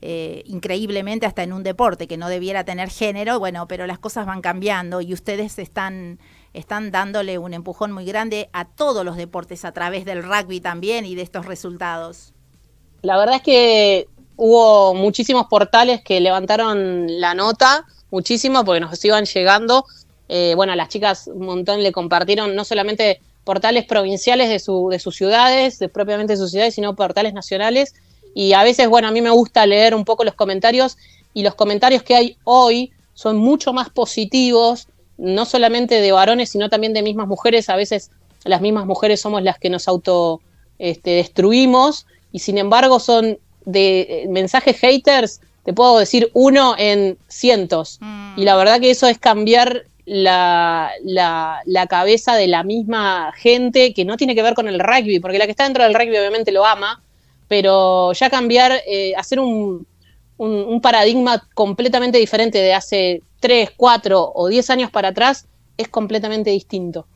[0.00, 4.26] eh, increíblemente hasta en un deporte que no debiera tener género, bueno, pero las cosas
[4.26, 6.18] van cambiando y ustedes están
[6.54, 11.04] están dándole un empujón muy grande a todos los deportes a través del rugby también
[11.04, 12.32] y de estos resultados.
[13.02, 19.24] La verdad es que hubo muchísimos portales que levantaron la nota, muchísimo, porque nos iban
[19.24, 19.84] llegando.
[20.28, 24.98] Eh, bueno, las chicas un montón le compartieron no solamente portales provinciales de, su, de
[24.98, 27.94] sus ciudades, de propiamente sus ciudades, sino portales nacionales.
[28.34, 30.96] Y a veces, bueno, a mí me gusta leer un poco los comentarios
[31.34, 36.68] y los comentarios que hay hoy son mucho más positivos, no solamente de varones, sino
[36.68, 37.68] también de mismas mujeres.
[37.68, 38.10] A veces
[38.44, 40.40] las mismas mujeres somos las que nos auto
[40.78, 47.18] este, destruimos y sin embargo son de eh, mensajes haters, te puedo decir uno en
[47.28, 47.98] cientos.
[48.00, 48.38] Mm.
[48.38, 53.92] Y la verdad que eso es cambiar la, la, la cabeza de la misma gente
[53.92, 56.16] que no tiene que ver con el rugby, porque la que está dentro del rugby
[56.16, 57.02] obviamente lo ama,
[57.46, 59.86] pero ya cambiar, eh, hacer un,
[60.38, 65.88] un, un paradigma completamente diferente de hace 3, 4 o 10 años para atrás es
[65.88, 67.06] completamente distinto.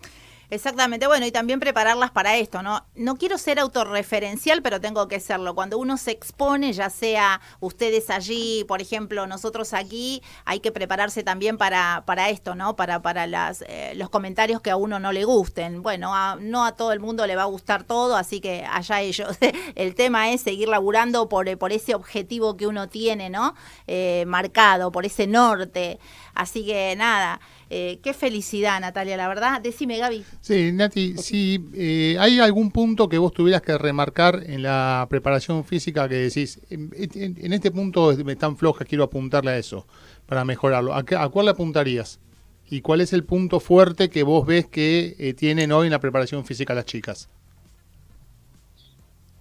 [0.52, 2.84] Exactamente, bueno, y también prepararlas para esto, ¿no?
[2.94, 5.54] No quiero ser autorreferencial, pero tengo que serlo.
[5.54, 11.22] Cuando uno se expone, ya sea ustedes allí, por ejemplo, nosotros aquí, hay que prepararse
[11.22, 12.76] también para, para esto, ¿no?
[12.76, 15.80] Para, para las, eh, los comentarios que a uno no le gusten.
[15.80, 19.00] Bueno, a- no a todo el mundo le va a gustar todo, así que allá
[19.00, 19.38] ellos.
[19.74, 23.54] el tema es seguir laburando por, eh, por ese objetivo que uno tiene, ¿no?
[23.86, 25.98] Eh, marcado, por ese norte.
[26.34, 27.40] Así que nada,
[27.74, 29.60] eh, qué felicidad, Natalia, la verdad.
[29.60, 30.24] Decime, Gaby.
[30.40, 35.64] Sí, Nati, si eh, hay algún punto que vos tuvieras que remarcar en la preparación
[35.64, 39.86] física que decís, en, en- en este punto me tan floja, quiero apuntarle a eso
[40.26, 40.94] para mejorarlo.
[40.94, 42.20] ¿A, qué- a cuál le apuntarías?
[42.70, 46.00] ¿Y cuál es el punto fuerte que vos ves que eh, tienen hoy en la
[46.00, 47.28] preparación física las chicas?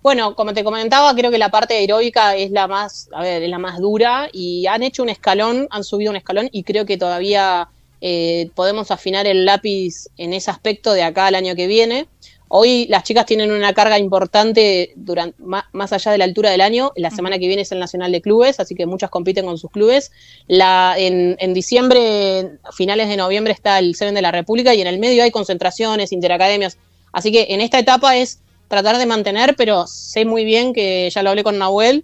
[0.01, 3.49] Bueno, como te comentaba, creo que la parte aeróbica es la más, a ver, es
[3.49, 6.97] la más dura y han hecho un escalón, han subido un escalón y creo que
[6.97, 7.69] todavía
[8.01, 12.07] eh, podemos afinar el lápiz en ese aspecto de acá al año que viene.
[12.53, 16.91] Hoy las chicas tienen una carga importante durante, más, allá de la altura del año.
[16.97, 19.71] La semana que viene es el Nacional de Clubes, así que muchas compiten con sus
[19.71, 20.11] clubes.
[20.47, 24.87] La, en, en diciembre, finales de noviembre, está el Seven de la República y en
[24.87, 26.77] el medio hay concentraciones, interacademias.
[27.13, 31.23] Así que en esta etapa es tratar de mantener, pero sé muy bien que ya
[31.23, 32.03] lo hablé con Nahuel,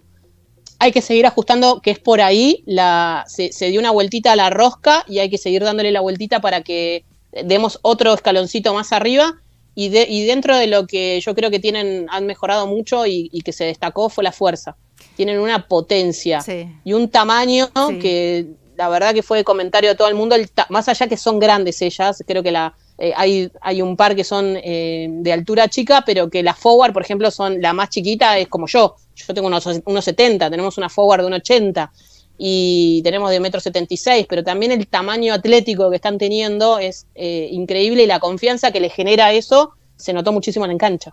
[0.78, 4.50] hay que seguir ajustando, que es por ahí, la, se, dio una vueltita a la
[4.50, 7.04] rosca y hay que seguir dándole la vueltita para que
[7.44, 9.34] demos otro escaloncito más arriba.
[9.74, 13.28] Y, de, y dentro de lo que yo creo que tienen, han mejorado mucho y,
[13.44, 14.76] que se destacó fue la fuerza.
[15.14, 16.40] Tienen una potencia
[16.84, 20.36] y un tamaño que la verdad que fue de comentario de todo el mundo,
[20.68, 24.24] más allá que son grandes ellas, creo que la, eh, hay, hay un par que
[24.24, 28.38] son eh, de altura chica, pero que las forward, por ejemplo, son la más chiquita,
[28.38, 28.96] es como yo.
[29.26, 31.92] Yo tengo unos, unos 70, tenemos una forward de un 80
[32.38, 37.48] y tenemos de metro 76, pero también el tamaño atlético que están teniendo es eh,
[37.50, 41.12] increíble y la confianza que le genera eso se notó muchísimo en la cancha.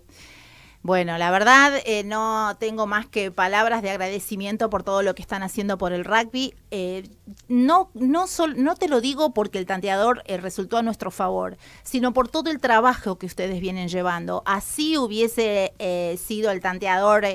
[0.85, 5.23] Bueno, la verdad eh, no tengo más que palabras de agradecimiento por todo lo que
[5.23, 6.53] están haciendo por el rugby.
[6.69, 7.09] Eh,
[7.47, 12.13] no, no, no te lo digo porque el tanteador eh, resultó a nuestro favor, sino
[12.13, 14.43] por todo el trabajo que ustedes vienen llevando.
[14.45, 15.73] Así hubiese
[16.23, 17.25] sido el tanteador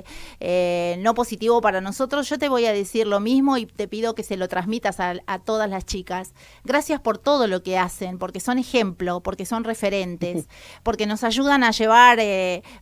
[0.98, 4.22] no positivo para nosotros, yo te voy a decir lo mismo y te pido que
[4.22, 6.34] se lo transmitas a, a todas las chicas.
[6.62, 10.46] Gracias por todo lo que hacen, porque son ejemplo, porque son referentes,
[10.84, 12.20] porque nos ayudan a llevar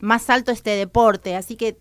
[0.01, 1.79] más alto este deporte, así que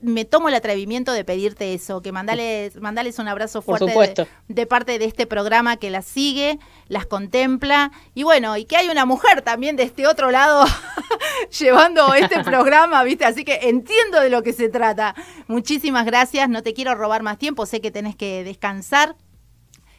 [0.00, 4.98] me tomo el atrevimiento de pedirte eso, que mandales, mandales un abrazo fuerte de, parte
[4.98, 6.58] de este programa que las sigue,
[6.88, 10.64] las contempla y bueno, y que hay una mujer también de este otro lado
[11.58, 13.24] llevando este programa, ¿viste?
[13.24, 15.14] Así que entiendo de lo que se trata.
[15.46, 19.16] Muchísimas gracias, no te quiero robar más tiempo, sé que tenés que descansar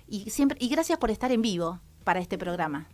[0.07, 2.87] y siempre y gracias por estar en vivo para este programa.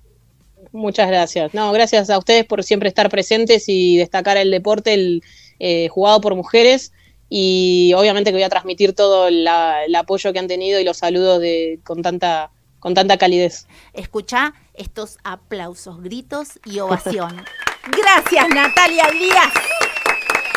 [0.73, 1.53] Muchas gracias.
[1.53, 5.23] No, gracias a ustedes por siempre estar presentes y destacar el deporte el,
[5.59, 6.91] eh, jugado por mujeres.
[7.29, 9.47] Y obviamente que voy a transmitir todo el
[9.95, 13.67] apoyo que han tenido y los saludos de, con, tanta, con tanta calidez.
[13.93, 17.45] Escucha estos aplausos, gritos y ovación.
[17.97, 19.53] gracias, Natalia Díaz.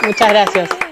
[0.03, 0.86] Muchas gracias.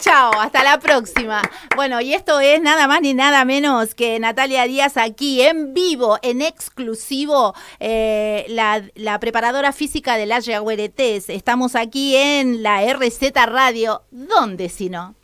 [0.00, 1.42] Chao, hasta la próxima.
[1.74, 6.18] Bueno, y esto es nada más ni nada menos que Natalia Díaz aquí en vivo,
[6.22, 11.30] en exclusivo, eh, la, preparadora física de la Yaguaretés.
[11.30, 14.02] Estamos aquí en la RZ Radio.
[14.10, 15.14] ¿Dónde si no?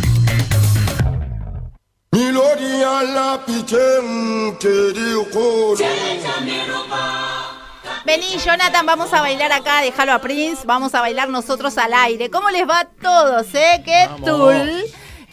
[8.06, 12.30] Vení, Jonathan, vamos a bailar acá, déjalo a Prince, vamos a bailar nosotros al aire.
[12.30, 13.82] ¿Cómo les va a todos, eh?
[13.86, 14.84] ¿Qué tul?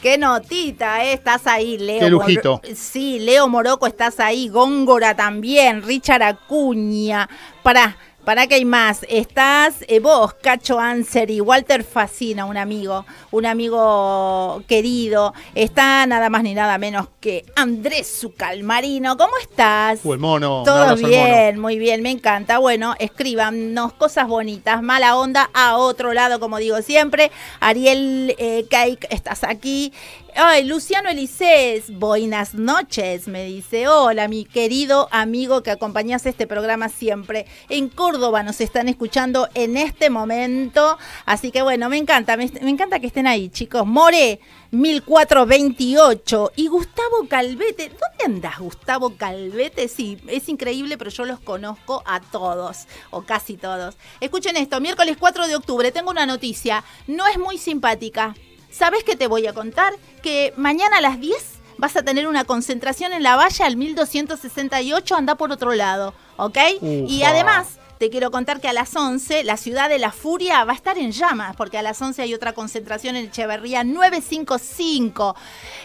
[0.01, 1.13] Qué notita, ¿eh?
[1.13, 2.01] Estás ahí, Leo.
[2.01, 2.61] Qué lujito.
[2.75, 4.49] sí, Leo Moroco, estás ahí.
[4.49, 5.83] Góngora también.
[5.83, 7.29] Richard Acuña.
[7.63, 9.07] Para ¿Para qué hay más?
[9.09, 15.33] Estás eh, vos, Cacho Anser y Walter Facina, un amigo, un amigo querido.
[15.55, 19.17] Está nada más ni nada menos que Andrés Zucalmarino.
[19.17, 20.01] ¿Cómo estás?
[20.05, 20.63] O el mono.
[20.67, 22.59] Todo bien, muy bien, me encanta.
[22.59, 27.31] Bueno, escríbanos cosas bonitas, mala onda a otro lado, como digo siempre.
[27.59, 29.95] Ariel eh, Cake, estás aquí.
[30.43, 33.89] Ay, Luciano Elisés, buenas noches, me dice.
[33.89, 37.45] Hola, mi querido amigo que acompañas este programa siempre.
[37.69, 40.97] En Córdoba nos están escuchando en este momento.
[41.27, 43.87] Así que bueno, me encanta, me, encanta que estén ahí, chicos.
[43.87, 46.53] More, 1428.
[46.57, 49.89] Y Gustavo Calvete, ¿dónde andas, Gustavo Calvete?
[49.89, 53.99] Sí, es increíble, pero yo los conozco a todos, o casi todos.
[54.21, 56.83] Escuchen esto, miércoles 4 de octubre, tengo una noticia.
[57.07, 58.35] No es muy simpática
[58.71, 59.93] ¿Sabes qué te voy a contar?
[60.23, 61.37] Que mañana a las 10
[61.79, 66.59] vas a tener una concentración en la valla al 1268, anda por otro lado, ¿ok?
[66.83, 70.73] Y además te quiero contar que a las 11 la ciudad de la furia va
[70.73, 75.37] a estar en llamas, porque a las 11 hay otra concentración en Echeverría 955.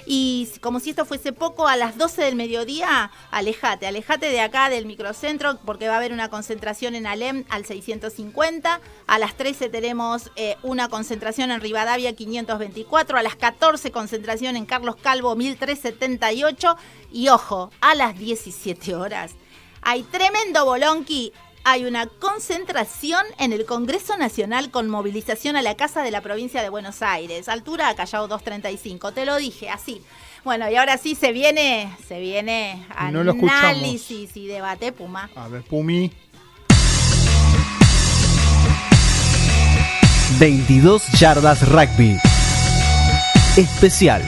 [0.06, 4.70] Y como si esto fuese poco, a las 12 del mediodía, alejate, alejate de acá
[4.70, 8.80] del microcentro, porque va a haber una concentración en Alem al 650.
[9.08, 13.18] A las 13 tenemos eh, una concentración en Rivadavia 524.
[13.18, 16.78] A las 14 concentración en Carlos Calvo 1378.
[17.12, 19.34] Y ojo, a las 17 horas
[19.88, 21.32] hay tremendo bolonqui
[21.66, 26.62] hay una concentración en el Congreso Nacional con movilización a la Casa de la Provincia
[26.62, 27.50] de Buenos Aires.
[27.50, 29.12] Altura Callao 235.
[29.12, 30.02] Te lo dije así.
[30.44, 35.28] Bueno, y ahora sí se viene, se viene No análisis y debate, Puma.
[35.36, 36.12] A ver, Pumi.
[40.38, 42.16] 22 yardas rugby.
[43.58, 44.22] Especial.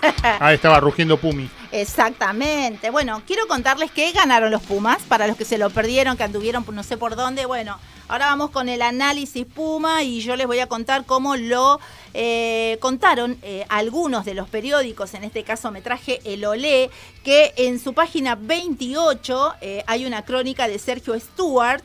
[0.40, 1.48] Ahí estaba rugiendo Pumi.
[1.70, 2.90] Exactamente.
[2.90, 6.64] Bueno, quiero contarles que ganaron los Pumas, para los que se lo perdieron, que anduvieron
[6.72, 7.46] no sé por dónde.
[7.46, 7.78] Bueno,
[8.08, 11.80] ahora vamos con el análisis Puma y yo les voy a contar cómo lo
[12.14, 16.90] eh, contaron eh, algunos de los periódicos, en este caso me traje el Olé,
[17.24, 21.82] que en su página 28 eh, hay una crónica de Sergio Stewart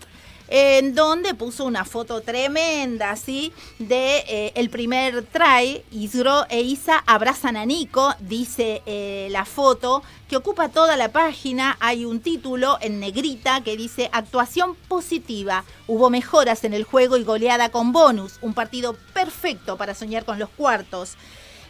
[0.48, 5.84] en donde puso una foto tremenda, así, de eh, el primer try.
[5.92, 11.78] Isro e Isa abrazan a Nico, dice eh, la foto, que ocupa toda la página.
[11.80, 15.66] Hay un título en negrita que dice actuación positiva.
[15.88, 18.38] Hubo mejoras en el juego y goleada con bonus.
[18.42, 21.16] Un partido perfecto para soñar con los cuartos.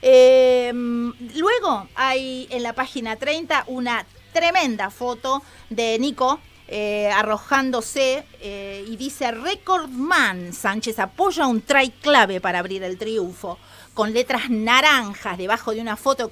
[0.03, 0.71] Eh,
[1.35, 8.97] luego hay en la página 30 una tremenda foto de Nico eh, arrojándose eh, y
[8.97, 13.57] dice Recordman Sánchez apoya un try clave para abrir el triunfo.
[13.93, 16.29] Con letras naranjas debajo de una foto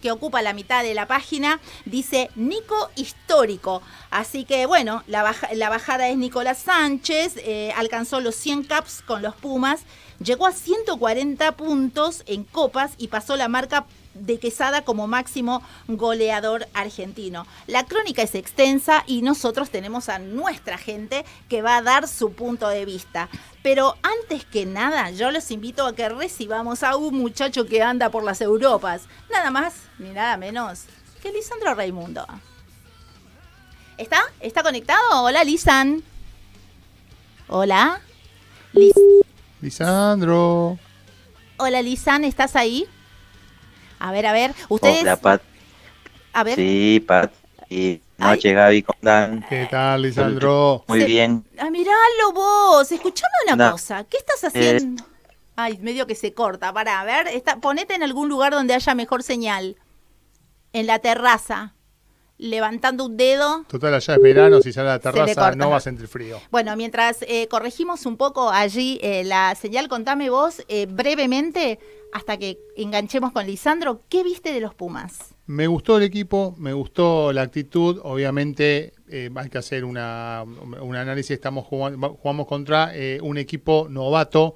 [0.00, 3.82] que ocupa, la mitad de la página, dice Nico histórico.
[4.10, 9.34] Así que bueno, la bajada es Nicolás Sánchez, eh, alcanzó los 100 caps con los
[9.34, 9.80] Pumas,
[10.22, 16.66] llegó a 140 puntos en copas y pasó la marca de Quesada como máximo goleador
[16.74, 17.46] argentino.
[17.66, 22.32] La crónica es extensa y nosotros tenemos a nuestra gente que va a dar su
[22.32, 23.28] punto de vista.
[23.62, 28.10] Pero antes que nada, yo los invito a que recibamos a un muchacho que anda
[28.10, 29.02] por las Europas.
[29.30, 30.84] Nada más ni nada menos
[31.22, 32.26] que Lisandro Raimundo.
[33.98, 34.22] ¿Está?
[34.40, 35.22] ¿Está conectado?
[35.22, 36.02] Hola, Lisan.
[37.48, 38.00] Hola.
[38.72, 38.94] Lis-
[39.60, 40.78] Lisandro.
[41.58, 42.86] Hola, Lisan, ¿estás ahí?
[44.00, 44.54] A ver, a ver.
[44.68, 45.02] Ustedes.
[45.02, 45.42] Hola, Pat.
[46.32, 46.56] A ver.
[46.56, 47.32] Sí, Pat.
[47.68, 49.46] Y noche, Gaby, ¿cómo están?
[49.48, 50.84] ¿Qué tal, Lisandro?
[50.88, 51.44] Muy bien.
[51.58, 52.90] Ah, miralo vos.
[52.90, 53.68] Escuchame una No.
[53.68, 53.72] Eh.
[53.72, 54.04] cosa.
[54.04, 55.04] ¿Qué estás haciendo?
[55.54, 56.72] Ay, medio que se corta.
[56.72, 57.28] Para, a ver.
[57.28, 59.76] Está, ponete en algún lugar donde haya mejor señal.
[60.72, 61.74] En la terraza.
[62.42, 63.64] Levantando un dedo.
[63.68, 66.40] Total, allá es verano, si sale a la terraza no va a sentir frío.
[66.50, 71.78] Bueno, mientras eh, corregimos un poco allí eh, la señal, contame vos eh, brevemente,
[72.14, 75.34] hasta que enganchemos con Lisandro, ¿qué viste de los Pumas?
[75.44, 78.00] Me gustó el equipo, me gustó la actitud.
[78.04, 81.32] Obviamente hay que hacer una, un análisis.
[81.32, 84.54] Estamos jugando, jugamos contra un equipo novato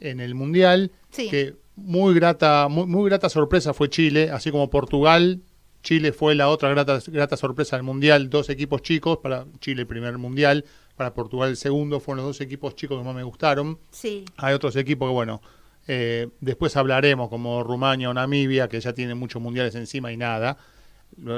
[0.00, 0.92] en el mundial.
[1.10, 1.30] Sí.
[1.30, 5.40] Que muy grata, muy, muy grata sorpresa fue Chile, así como Portugal.
[5.84, 8.28] Chile fue la otra grata, grata sorpresa del mundial.
[8.30, 10.64] Dos equipos chicos para Chile el primer mundial,
[10.96, 12.00] para Portugal el segundo.
[12.00, 13.78] Fueron los dos equipos chicos que más me gustaron.
[13.90, 14.24] Sí.
[14.38, 15.40] Hay otros equipos que, bueno,
[15.86, 20.56] eh, después hablaremos, como Rumania o Namibia, que ya tienen muchos mundiales encima y nada.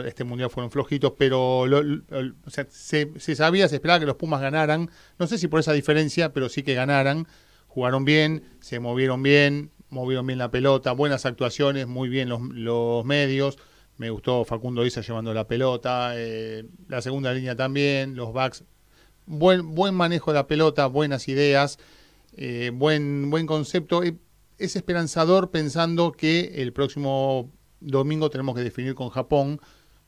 [0.06, 2.00] Este mundial fueron flojitos, pero lo- lo-
[2.46, 4.88] o sea, se, se sabía, se esperaba que los Pumas ganaran.
[5.18, 7.26] No sé si por esa diferencia, pero sí que ganaran.
[7.66, 13.04] Jugaron bien, se movieron bien, movieron bien la pelota, buenas actuaciones, muy bien los, los
[13.04, 13.58] medios.
[13.98, 18.64] Me gustó Facundo Isa llevando la pelota, eh, la segunda línea también, los backs.
[19.26, 21.78] Buen, buen manejo de la pelota, buenas ideas,
[22.36, 24.02] eh, buen, buen concepto.
[24.02, 24.14] Eh,
[24.58, 29.60] Es esperanzador pensando que el próximo domingo tenemos que definir con Japón.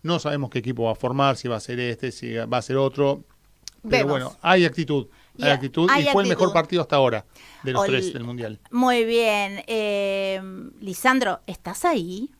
[0.02, 2.62] No sabemos qué equipo va a formar, si va a ser este, si va a
[2.62, 3.24] ser otro.
[3.82, 4.10] Pero Vemos.
[4.10, 5.06] bueno, hay actitud.
[5.40, 7.24] Hay Y- actitud hay y fue el mejor partido hasta ahora
[7.62, 8.58] de los Ol- tres del Mundial.
[8.70, 9.62] Muy bien.
[9.66, 10.40] Eh,
[10.80, 12.30] Lisandro, ¿estás ahí?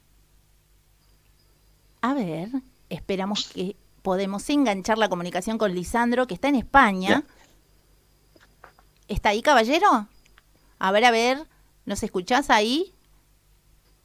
[2.01, 2.51] A ver,
[2.89, 7.25] esperamos que podemos enganchar la comunicación con Lisandro, que está en España.
[9.09, 10.09] ¿Está ahí, caballero?
[10.79, 11.47] A ver, a ver,
[11.87, 12.95] ¿nos escuchás ahí?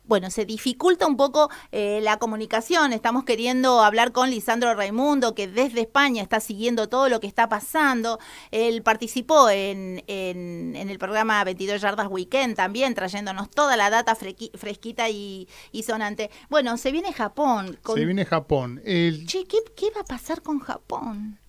[0.05, 2.91] Bueno, se dificulta un poco eh, la comunicación.
[2.91, 7.47] Estamos queriendo hablar con Lisandro Raimundo, que desde España está siguiendo todo lo que está
[7.47, 8.19] pasando.
[8.51, 14.15] Él participó en, en- en el programa 22 Yardas Weekend también, trayéndonos toda la data
[14.15, 16.29] fresquita y, y sonante.
[16.49, 17.77] Bueno, se viene Japón.
[17.81, 18.81] con- Se viene Japón.
[18.83, 21.39] El, Che, ¿qué, qué va a pasar con Japón?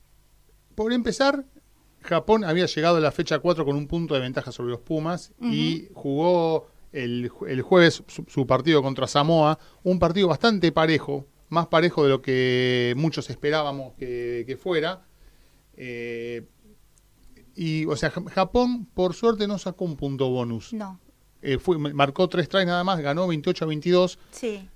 [0.77, 1.45] por empezar,
[2.03, 5.33] Japón había llegado a la fecha 4 con un punto de ventaja sobre los Pumas
[5.41, 11.67] y jugó el, el jueves su, su partido contra Samoa, un partido bastante parejo, más
[11.67, 15.03] parejo de lo que muchos esperábamos que, que fuera.
[15.77, 16.43] Eh,
[17.57, 20.73] Y, o sea, Ja- Japón, por suerte, no sacó un punto bonus.
[20.73, 20.99] No.
[21.43, 24.19] Eh, fue, marcó tres tries nada más, ganó 28 a 22.
[24.33, 24.69] Sí.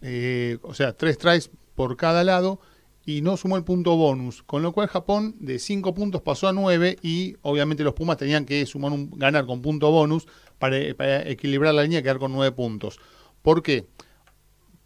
[0.00, 2.60] eh, o sea, tres tries por cada lado
[3.04, 6.52] y no sumó el punto bonus, con lo cual Japón de 5 puntos pasó a
[6.52, 10.26] 9 y obviamente los Pumas tenían que sumar un, ganar con punto bonus
[10.58, 12.98] para, para equilibrar la línea y quedar con 9 puntos.
[13.42, 13.86] ¿Por qué?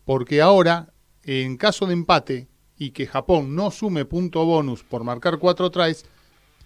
[0.05, 0.93] Porque ahora,
[1.25, 6.05] en caso de empate y que Japón no sume punto bonus por marcar 4 tries,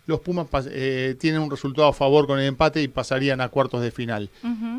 [0.06, 3.82] los Pumas eh, tienen un resultado a favor con el empate y pasarían a cuartos
[3.82, 4.30] de final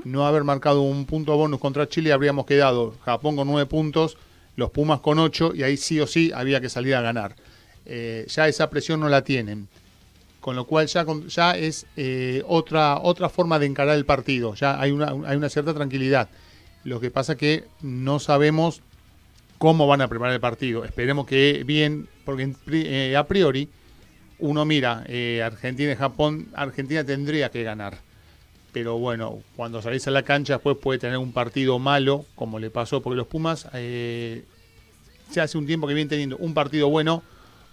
[0.06, 4.18] no haber marcado un punto bonus contra Chile, habríamos quedado Japón con nueve puntos,
[4.56, 7.36] los Pumas con ocho, y ahí sí o sí había que salir a ganar.
[7.86, 9.68] Eh, ya esa presión no la tienen.
[10.48, 14.80] Con lo cual ya, ya es eh, otra, otra forma de encarar el partido, ya
[14.80, 16.30] hay una, hay una cierta tranquilidad.
[16.86, 18.82] Lo que pasa que no sabemos
[19.58, 20.86] cómo van a preparar el partido.
[20.86, 23.68] Esperemos que bien, porque eh, a priori
[24.40, 27.98] uno mira, eh, Argentina y Japón, Argentina tendría que ganar
[28.72, 32.70] pero bueno, cuando salís a la cancha después puede tener un partido malo, como le
[32.70, 34.46] pasó, porque los Pumas eh,
[35.34, 37.22] ya hace un tiempo que vienen teniendo un partido bueno,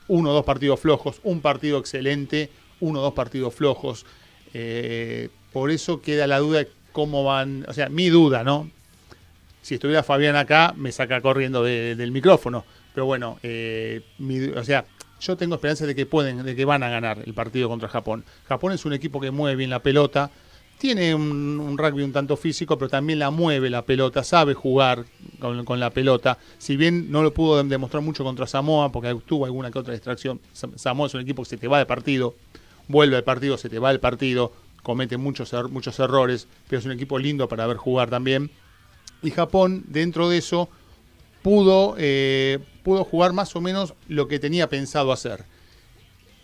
[0.09, 2.51] uno o dos partidos flojos, un partido excelente,
[2.81, 4.05] uno o dos partidos flojos.
[4.53, 8.71] Eh, por eso queda la duda de cómo van, o sea, mi duda, ¿no?
[9.63, 12.65] Si estuviera Fabián acá, me saca corriendo de- del micrófono.
[12.95, 14.03] Pero bueno, eh,
[14.57, 14.85] o sea,
[15.21, 18.25] yo tengo esperanza de que pueden, de que van a ganar el partido contra Japón.
[18.47, 20.31] Japón es un equipo que mueve bien la pelota,
[20.79, 25.05] tiene un, rugby un tanto físico, pero también la mueve la pelota, sabe jugar
[25.41, 26.37] con, con la pelota.
[26.59, 30.41] Si bien no lo pudo demostrar mucho contra Samoa, porque tuvo alguna que otra distracción,
[30.53, 32.35] Sam- Samoa es un equipo que se te va de partido,
[32.89, 36.87] vuelve al partido, se te va del partido, comete muchos, er- muchos errores, pero es
[36.87, 38.51] un equipo lindo para ver jugar también.
[39.23, 40.69] Y Japón, dentro de eso,
[41.43, 45.45] pudo, eh, pudo jugar más o menos lo que tenía pensado hacer.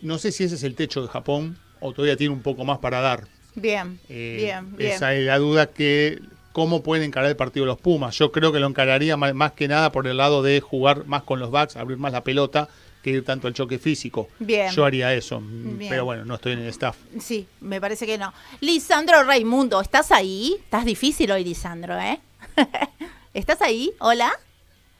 [0.01, 2.79] No sé si ese es el techo de Japón o todavía tiene un poco más
[2.79, 3.27] para dar.
[3.55, 4.91] Bien, Eh, bien, bien.
[4.93, 6.19] Esa es la duda que
[6.53, 8.17] cómo pueden encarar el partido los Pumas.
[8.17, 11.39] Yo creo que lo encararía más, que nada por el lado de jugar más con
[11.39, 12.67] los backs, abrir más la pelota,
[13.01, 14.29] que ir tanto al choque físico.
[14.39, 14.71] Bien.
[14.71, 15.89] Yo haría eso, Bien.
[15.89, 16.97] pero bueno, no estoy en el staff.
[17.19, 18.33] Sí, me parece que no.
[18.59, 20.55] Lisandro Raimundo, ¿estás ahí?
[20.59, 22.19] Estás difícil hoy, Lisandro, ¿eh?
[23.33, 23.93] ¿Estás ahí?
[23.99, 24.31] Hola.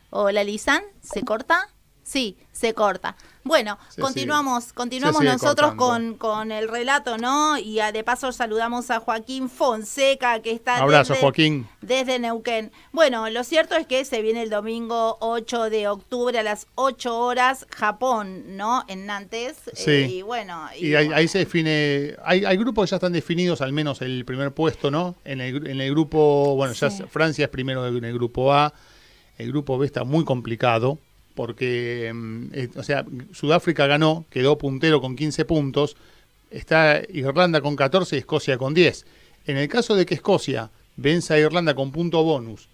[0.10, 0.84] Hola, Lisan.
[1.02, 1.70] ¿Se corta?
[2.04, 3.16] Sí, se corta.
[3.44, 7.58] Bueno, Se continuamos, continuamos nosotros con, con el relato, ¿no?
[7.58, 11.68] Y ah, de paso saludamos a Joaquín Fonseca, que está Abrazo, desde, Joaquín.
[11.82, 12.72] desde Neuquén.
[12.92, 17.18] Bueno, lo cierto es que se viene el domingo 8 de octubre a las 8
[17.18, 18.84] horas, Japón, ¿no?
[18.88, 19.58] En Nantes.
[19.74, 19.92] Sí.
[19.92, 23.62] Eh, y bueno, Y ahí, ahí se define, hay, hay grupos que ya están definidos,
[23.62, 25.16] al menos el primer puesto, ¿no?
[25.26, 27.04] En el, en el grupo, bueno, ya Sí.
[27.10, 28.74] Francia es primero en el grupo A,
[29.38, 31.00] el grupo B está muy complicado,
[31.36, 35.96] porque, mm, eh, o sea, Sudáfrica ganó, quedó puntero con 15 puntos,
[36.50, 39.06] está Irlanda con 14 y Escocia con 10.
[39.46, 42.68] En el caso de que Escocia venza a Irlanda con punto bonus,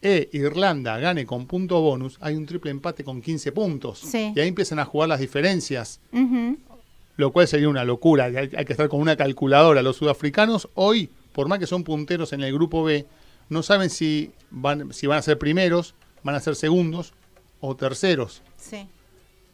[0.00, 4.00] e Irlanda gane con punto bonus, hay un triple empate con 15 puntos.
[4.00, 4.32] Sí.
[4.34, 6.00] Y ahí empiezan a jugar las diferencias
[7.16, 8.24] lo cual sería una locura.
[8.24, 9.82] Hay, hay que estar con una calculadora.
[9.82, 13.06] Los sudafricanos hoy, por más que son punteros en el grupo B,
[13.48, 17.12] no saben si van, si van a ser primeros, van a ser segundos
[17.62, 18.42] o terceros.
[18.58, 18.86] Sí.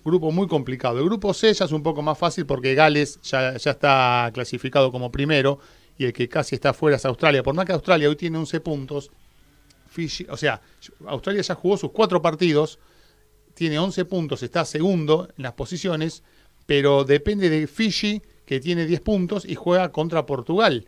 [0.04, 0.98] Grupo muy complicado.
[0.98, 4.90] El grupo C ya es un poco más fácil porque Gales ya, ya está clasificado
[4.90, 5.60] como primero
[5.98, 7.42] y el que casi está fuera es Australia.
[7.42, 9.10] Por más que Australia hoy tiene 11 puntos,
[9.88, 10.60] Fiji, o sea,
[11.06, 12.78] Australia ya jugó sus cuatro partidos,
[13.54, 16.22] tiene 11 puntos, está segundo en las posiciones,
[16.66, 20.86] pero depende de Fiji, que tiene 10 puntos y juega contra Portugal.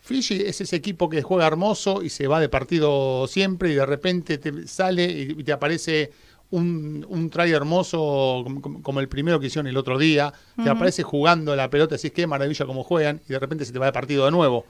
[0.00, 3.86] Fiji es ese equipo que juega hermoso y se va de partido siempre y de
[3.86, 6.10] repente te sale y y te aparece
[6.52, 11.02] un, un try hermoso como, como el primero que hicieron el otro día, te aparece
[11.02, 13.92] jugando la pelota, decís qué maravilla cómo juegan y de repente se te va de
[13.92, 14.64] partido de nuevo.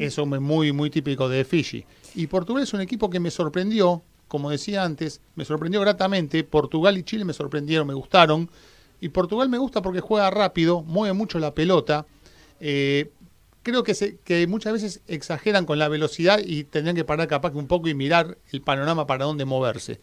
[0.00, 1.84] Eso es muy, muy típico de Fiji.
[2.14, 6.42] Y Portugal es un equipo que me sorprendió, como decía antes, me sorprendió gratamente.
[6.44, 8.48] Portugal y Chile me sorprendieron, me gustaron.
[9.00, 12.06] Y Portugal me gusta porque juega rápido, mueve mucho la pelota.
[12.60, 13.10] Eh,
[13.62, 17.50] creo que, se- que muchas veces exageran con la velocidad y tendrían que parar capaz
[17.52, 20.00] que un poco y mirar el panorama para dónde moverse.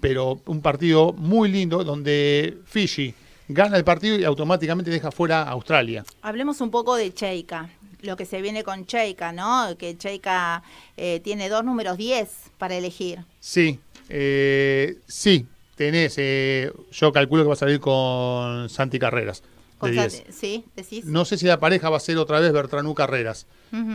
[0.00, 3.14] Pero un partido muy lindo donde Fiji
[3.48, 6.04] gana el partido y automáticamente deja fuera a Australia.
[6.22, 7.70] Hablemos un poco de Cheika,
[8.02, 9.76] lo que se viene con Cheika, ¿no?
[9.78, 10.62] Que Cheika
[10.96, 12.28] eh, tiene dos números 10
[12.58, 13.20] para elegir.
[13.40, 13.78] Sí,
[14.08, 19.42] eh, sí, tenés, eh, yo calculo que va a salir con Santi Carreras.
[19.42, 20.12] De Con 10.
[20.12, 20.64] Santi- ¿Sí?
[20.76, 21.04] ¿Decís?
[21.04, 23.46] No sé si la pareja va a ser otra vez Bertranú Carreras,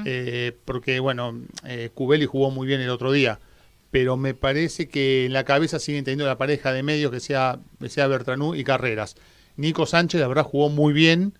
[0.05, 3.39] eh, porque bueno, eh, Cubeli jugó muy bien el otro día,
[3.91, 7.59] pero me parece que en la cabeza siguen teniendo la pareja de medio que sea,
[7.79, 9.15] que sea Bertranú y Carreras.
[9.57, 11.33] Nico Sánchez, la verdad, jugó muy bien,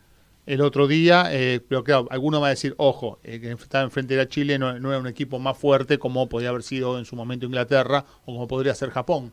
[0.49, 4.15] el otro día, eh, pero claro, alguno va a decir, ojo, el que estaba enfrente
[4.15, 7.45] de Chile no, era un equipo más fuerte como podía haber sido en su momento
[7.45, 9.31] Inglaterra o como podría ser Japón.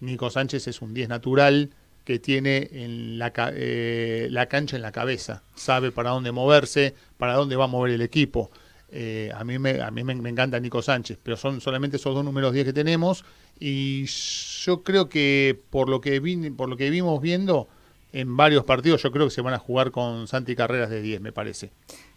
[0.00, 1.70] Nico Sánchez es un 10 natural
[2.04, 7.34] que tiene en la, eh, la cancha en la cabeza, sabe para dónde moverse, para
[7.34, 8.50] dónde va a mover el equipo.
[8.94, 12.14] Eh, a mí, me, a mí me, me encanta Nico Sánchez, pero son solamente esos
[12.14, 13.24] dos números 10 que tenemos
[13.58, 17.68] y yo creo que por lo que, vi, por lo que vimos viendo
[18.12, 21.22] en varios partidos, yo creo que se van a jugar con Santi Carreras de 10,
[21.22, 21.70] me parece.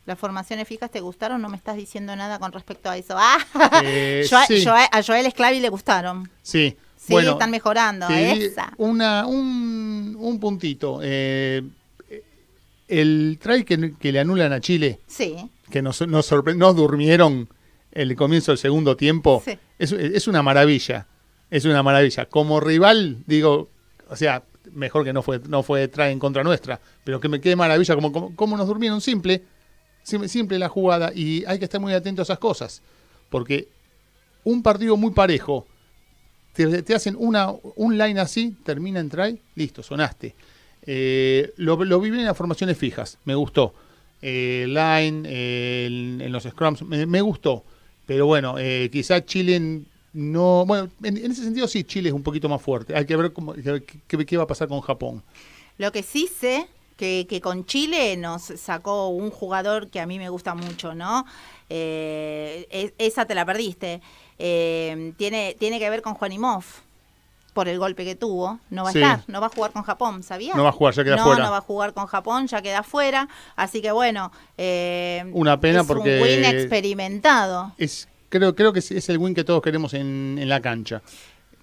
[0.05, 1.41] ¿Las formaciones fijas te gustaron?
[1.41, 3.15] No me estás diciendo nada con respecto a eso.
[3.17, 3.37] ¡Ah!
[3.83, 4.61] Eh, Yo a, sí.
[4.63, 6.29] Joel- a Joel Esclavi le gustaron.
[6.43, 8.07] Sí, Sí, bueno, están mejorando.
[8.09, 8.73] Esa.
[8.77, 10.99] Una, un, un puntito.
[11.03, 11.61] eh,
[12.87, 15.35] el try que, que le anulan a Chile, Sí.
[15.75, 17.49] Que nos, nos, nos durmieron
[17.91, 19.57] el comienzo del segundo tiempo, Sí.
[19.77, 21.05] es, es una maravilla.
[21.51, 22.27] Es una maravilla.
[22.27, 23.69] Como rival, digo,
[24.09, 27.41] o sea, mejor que no fue, no fue try en contra nuestra, pero que me
[27.41, 29.43] quede maravilla como, como, como nos durmieron simple,
[30.01, 32.81] sim- simple la jugada y hay que estar muy atento a esas cosas,
[33.29, 33.67] porque
[34.45, 35.67] un partido muy parejo,
[36.53, 40.35] te, te hacen una, un line así, termina en try, listo, sonaste.
[40.83, 43.73] Eh, lo, lo vi bien en las formaciones fijas, me gustó.
[44.27, 47.63] Eh, line, eh, en, los scrums, me, gustó.
[48.07, 50.65] Pero bueno, eh, quizá Chile no.
[50.65, 52.95] Bueno, en, en ese sentido sí, Chile es un poquito más fuerte.
[52.95, 55.21] Hay que ver cómo, qué, qué- va a pasar con Japón.
[55.77, 56.65] Lo que sí sé,
[56.97, 61.23] que, que con Chile nos sacó un jugador que a mí me gusta mucho, ¿no?
[61.69, 64.01] Eh, es- esa te la perdiste.
[64.39, 66.63] Eh, tiene, tiene que ver con Juanimov
[67.55, 68.59] por el golpe que tuvo.
[68.69, 69.01] No va a Sí.
[69.01, 70.57] estar, no va a jugar con Japón, ¿sabías?
[70.57, 71.45] No va a jugar, ya queda no, fuera.
[71.45, 73.29] No va a jugar con Japón, ya queda fuera.
[73.55, 74.31] Así que bueno.
[74.57, 77.71] eh, Una pena es porque- Un win experimentado.
[77.77, 81.01] Es, creo, creo que es, es el win que todos queremos en, en la cancha.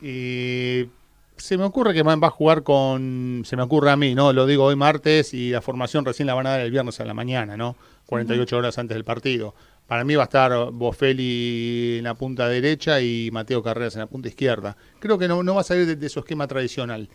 [0.01, 0.89] Eh,
[1.37, 3.43] se me ocurre que va va a jugar con.
[3.45, 4.33] Se me ocurre a mí, ¿no?
[4.33, 7.05] Lo digo hoy martes y la formación recién la van a dar el viernes a
[7.05, 7.77] la mañana, ¿no?
[8.07, 9.55] 48 horas antes del partido.
[9.93, 14.07] Para mí va a estar Bofelli en la punta derecha y Mateo Carreras en la
[14.07, 14.75] punta izquierda.
[15.01, 17.11] Creo que no, no va a salir de, de su esquema tradicional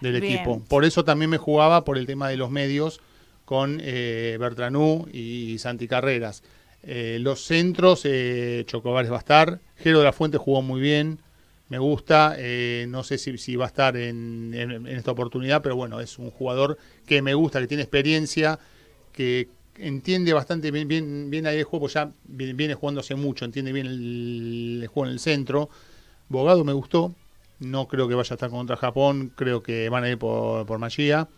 [0.00, 0.36] del Bien.
[0.36, 0.62] equipo.
[0.66, 3.02] Por eso también me jugaba por el tema de los medios
[3.44, 6.42] con eh, Bertranú y Santi Carreras.
[6.84, 9.60] Eh, los centros, eh, Chocobares va a estar.
[9.76, 11.18] Jero de la Fuente jugó muy bien.
[11.68, 12.34] Me gusta.
[12.38, 16.00] eh, no sé si, si va a estar en, en- en esta oportunidad, pero bueno,
[16.00, 18.58] es un jugador que me gusta, que tiene experiencia,
[19.12, 23.72] que entiende bastante bien, bien, bien ahí el juego, ya viene, jugando hace mucho, entiende
[23.72, 25.68] bien el, el juego en el centro.
[26.28, 27.14] Bogado me gustó.
[27.58, 29.32] No creo que vaya a estar contra Japón.
[29.36, 31.28] Creo que van a ir por, por Magia.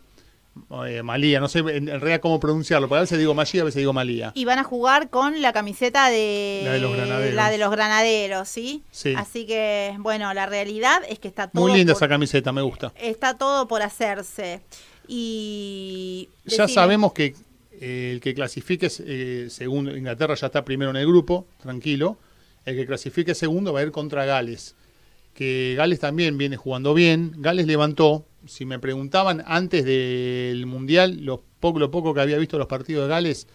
[0.87, 3.65] Eh, Malía, no sé en, en realidad cómo pronunciarlo, porque a veces digo Magia, a
[3.65, 4.31] veces digo Malía.
[4.37, 7.35] Y van a jugar con la camiseta de, La de los granaderos.
[7.35, 8.83] la de los granaderos, ¿sí?
[8.93, 9.15] Sí.
[9.17, 12.63] Así que, bueno, la realidad es que está todo, Muy linda por, esa camiseta, me
[12.63, 12.93] gusta.
[12.97, 14.63] está todo por hacerse.
[15.09, 17.35] Y Ya sabemos que
[17.85, 22.19] el que clasifique eh, segundo, Inglaterra ya está primero en el grupo, tranquilo.
[22.65, 24.75] El que clasifique segundo va a ir contra Gales.
[25.35, 27.33] Que Gales también viene jugando bien.
[27.37, 28.25] Gales levantó.
[28.47, 33.05] Si me preguntaban antes del Mundial, lo poco, lo poco que había visto los partidos
[33.05, 33.49] de Gales,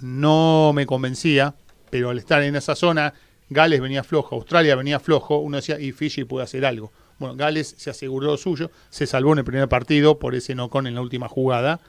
[0.00, 1.54] no me convencía.
[1.90, 3.14] Pero al estar en esa zona,
[3.50, 5.38] Gales venía flojo, Australia venía flojo.
[5.38, 6.90] Uno decía, y Fiji puede hacer algo.
[7.20, 10.88] Bueno, Gales se aseguró suyo, se salvó en el primer partido por ese no con
[10.88, 11.80] en la última jugada.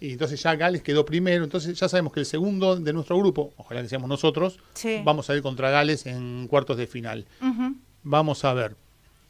[0.00, 1.44] Y entonces ya Gales quedó primero.
[1.44, 5.02] Entonces ya sabemos que el segundo de nuestro grupo, ojalá que seamos nosotros, Sí.
[5.04, 7.26] vamos a ir contra Gales en cuartos de final.
[8.02, 8.76] Vamos a ver.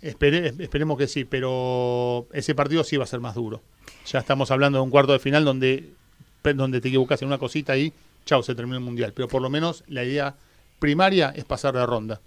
[0.02, 3.60] Espere- esperemos que sí, pero ese partido sí va a ser más duro.
[4.06, 5.90] Ya estamos hablando de un cuarto de final donde,
[6.54, 7.92] donde te equivocas en una cosita y
[8.24, 9.12] chao, se terminó el mundial.
[9.14, 10.36] Pero por lo menos la idea
[10.78, 12.20] primaria es pasar de ronda.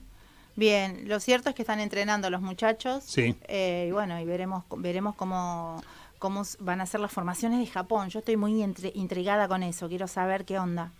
[0.55, 3.03] Bien, lo cierto es que están entrenando los muchachos.
[3.07, 3.35] Sí.
[3.47, 5.81] Eh, y bueno, y veremos, veremos cómo,
[6.23, 8.07] cómo van a ser las formaciones de Japón.
[8.07, 8.63] Yo estoy muy
[8.93, 9.89] intrigada con eso.
[9.89, 10.93] Quiero saber qué onda.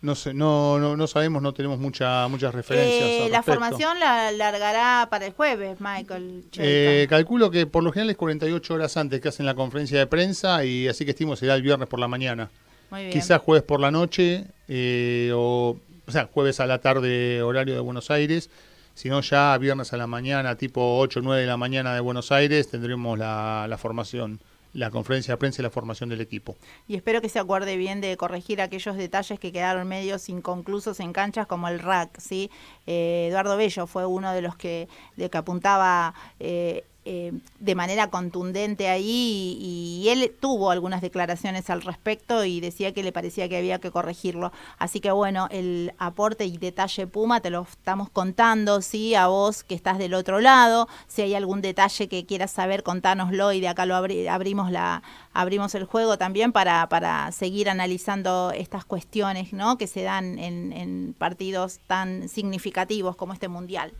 [0.00, 3.02] No sé, no, no, no sabemos, no tenemos mucha, muchas referencias.
[3.02, 6.46] Eh, al la formación la largará para el jueves, Michael.
[6.56, 10.06] Eh, calculo que por lo general es 48 horas antes que hacen la conferencia de
[10.06, 12.48] prensa y así que estimo será el viernes por la mañana.
[12.90, 13.12] Muy bien.
[13.12, 17.80] Quizás jueves por la noche eh, o, o sea, jueves a la tarde horario de
[17.80, 18.48] Buenos Aires.
[18.94, 22.00] Si no, ya viernes a la mañana, tipo 8 o 9 de la mañana de
[22.00, 24.40] Buenos Aires, tendremos la, la formación,
[24.72, 26.56] la conferencia de prensa y la formación del equipo.
[26.86, 31.12] Y espero que se acuerde bien de corregir aquellos detalles que quedaron medios inconclusos en
[31.12, 32.50] canchas como el rack, ¿sí?
[32.86, 38.10] Eh, Eduardo Bello fue uno de los que, de que apuntaba eh, eh, de manera
[38.10, 43.56] contundente ahí y, él tuvo algunas declaraciones al respecto y decía que le parecía que
[43.56, 44.52] había que corregirlo.
[44.78, 49.14] Así que bueno, el aporte y detalle Puma te lo estamos contando, ¿sí?
[49.14, 53.52] A vos que estás del otro lado, si hay algún detalle que quieras saber, contánoslo
[53.52, 58.84] y de acá lo abrimos la abrimos el juego también para, para seguir analizando estas
[58.84, 59.78] cuestiones ¿no?
[59.78, 63.92] que se dan en, en partidos tan significativos como este mundial.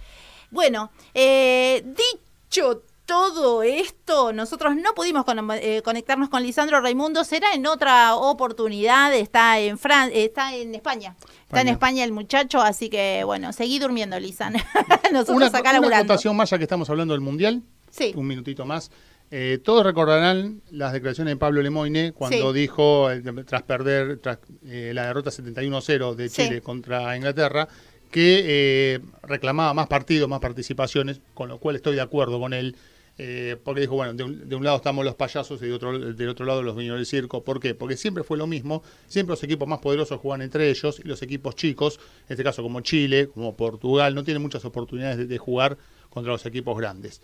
[0.50, 2.82] Bueno, eh, dicho
[3.12, 5.26] todo esto, nosotros no pudimos
[5.60, 11.14] eh, conectarnos con Lisandro Raimundo, será en otra oportunidad, está en Fran está en España.
[11.42, 14.54] Está en España el muchacho, así que bueno, seguí durmiendo, Lisan.
[15.12, 17.62] nosotros una, acá una acotación más ya que estamos hablando del Mundial.
[17.90, 18.14] Sí.
[18.16, 18.90] Un minutito más.
[19.30, 25.06] Eh, todos recordarán las declaraciones de Pablo Lemoine cuando dijo, eh, tras perder tras, la
[25.08, 27.68] derrota 71-0 de Chile contra Inglaterra,
[28.10, 32.74] que reclamaba más partidos, más participaciones, con lo cual estoy de acuerdo con él.
[33.18, 34.24] Eh, porque dijo, bueno, de
[34.56, 37.44] un, lado estamos los payasos y de otro, del otro lado los niños del circo.
[37.44, 37.74] ¿Por qué?
[37.74, 41.20] Porque siempre fue lo mismo, siempre los equipos más poderosos juegan entre ellos y los
[41.22, 45.76] equipos chicos, en este caso como Chile, como Portugal, no tienen muchas oportunidades de, jugar
[46.08, 47.20] contra los equipos grandes.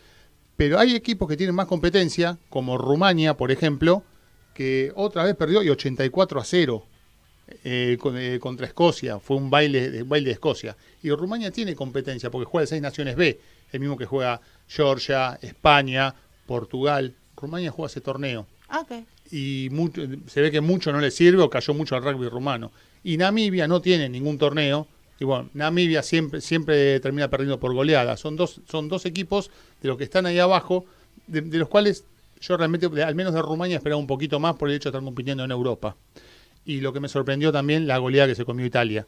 [0.56, 4.02] Pero hay equipos que tienen más competencia, como Rumania, por ejemplo,
[4.54, 6.86] que otra vez perdió y 84 a 0
[7.64, 10.76] eh, eh, contra Escocia, fue un baile, baile de Escocia.
[11.02, 13.40] Y Rumania tiene competencia porque juega de seis naciones B,
[13.72, 16.14] el mismo que juega Georgia, España,
[16.46, 17.14] Portugal.
[17.36, 18.46] Rumania juega ese torneo.
[18.82, 19.06] Okay.
[19.30, 19.68] Y
[20.26, 22.72] se ve que mucho no le sirve o cayó mucho al rugby rumano.
[23.02, 24.86] Y Namibia no tiene ningún torneo.
[25.20, 28.16] Y bueno, Namibia siempre, siempre termina perdiendo por goleada.
[28.16, 29.50] Son dos, son dos equipos
[29.82, 30.84] de los que están ahí abajo,
[31.26, 32.04] de, los cuales
[32.40, 35.04] yo realmente, al menos de Rumania, esperaba un poquito más por el hecho de estar
[35.04, 35.96] compitiendo en Europa.
[36.64, 39.06] Y lo que me sorprendió también, la goleada que se comió Italia.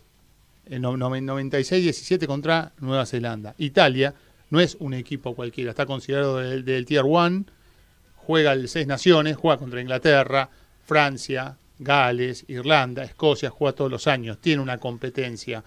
[0.66, 3.54] En 96-17 contra Nueva Zelanda.
[3.58, 4.14] Italia,
[4.50, 7.44] no es un equipo cualquiera, está considerado del, Tier 1,
[8.16, 10.50] juega el Seis Naciones, juega contra Inglaterra,
[10.84, 15.64] Francia, Gales, Irlanda, Escocia, juega todos los años, tiene una competencia.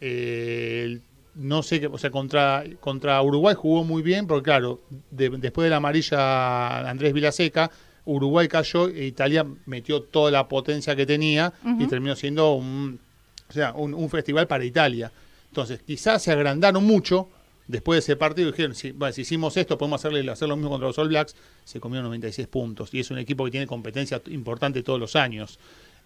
[0.00, 1.00] Eh,
[1.36, 5.70] no sé qué, o sea, contra, contra Uruguay jugó muy bien, porque claro, después de
[5.70, 7.70] la amarilla Andrés Vilaseca,
[8.04, 13.00] Uruguay cayó e Italia metió toda la potencia que tenía y terminó siendo un,
[13.48, 15.10] o sea, un, un, festival para Italia.
[15.48, 17.30] Entonces, quizás se agrandaron mucho
[17.66, 20.88] después de ese partido dijeron, si, si hicimos esto, podemos hacerle, hacer lo mismo contra
[20.88, 21.34] los All Blacks,
[21.64, 22.92] se comió 96 puntos.
[22.92, 25.58] Y es un equipo que tiene competencia importante todos los años.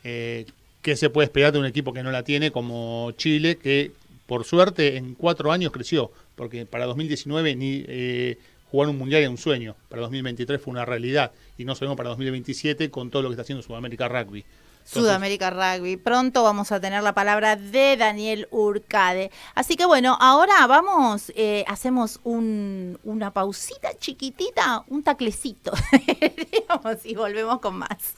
[0.05, 0.47] Eh,
[0.83, 3.93] ¿Qué se puede esperar de un equipo que no la tiene como Chile, que
[4.27, 6.13] por suerte en cuatro años creció?
[6.37, 8.39] Porque para 2019 ni eh,
[8.71, 11.33] jugar un mundial era un sueño, para 2023 fue una realidad.
[11.57, 14.45] Y no sabemos para 2027 con todo lo que está haciendo Sudamérica Rugby.
[14.89, 15.99] Sudamérica Rugby.
[15.99, 19.31] Pronto vamos a tener la palabra de Daniel Urcade.
[19.55, 25.73] Así que bueno, ahora vamos, eh, hacemos un, una pausita chiquitita, un taclecito,
[26.53, 28.15] digamos, y volvemos con más.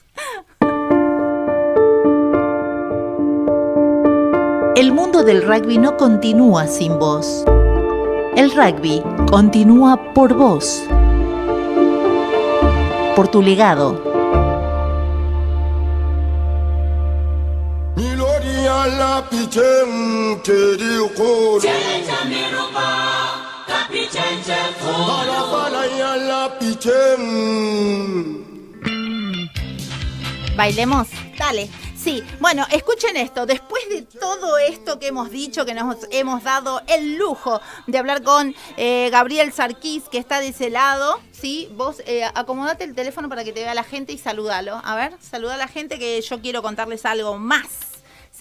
[4.77, 7.43] El mundo del rugby no continúa sin vos.
[8.37, 10.83] El rugby continúa por vos,
[13.15, 14.20] por tu legado
[30.55, 31.07] Bailemos,
[31.37, 31.69] dale.
[31.95, 33.45] Sí, bueno, escuchen esto.
[33.45, 38.23] Después de todo esto que hemos dicho, que nos hemos dado el lujo de hablar
[38.23, 41.69] con eh, Gabriel Sarquís, que está de ese lado, ¿sí?
[41.75, 44.81] Vos eh, acomodate el teléfono para que te vea la gente y salúdalo.
[44.83, 47.90] A ver, saluda a la gente que yo quiero contarles algo más.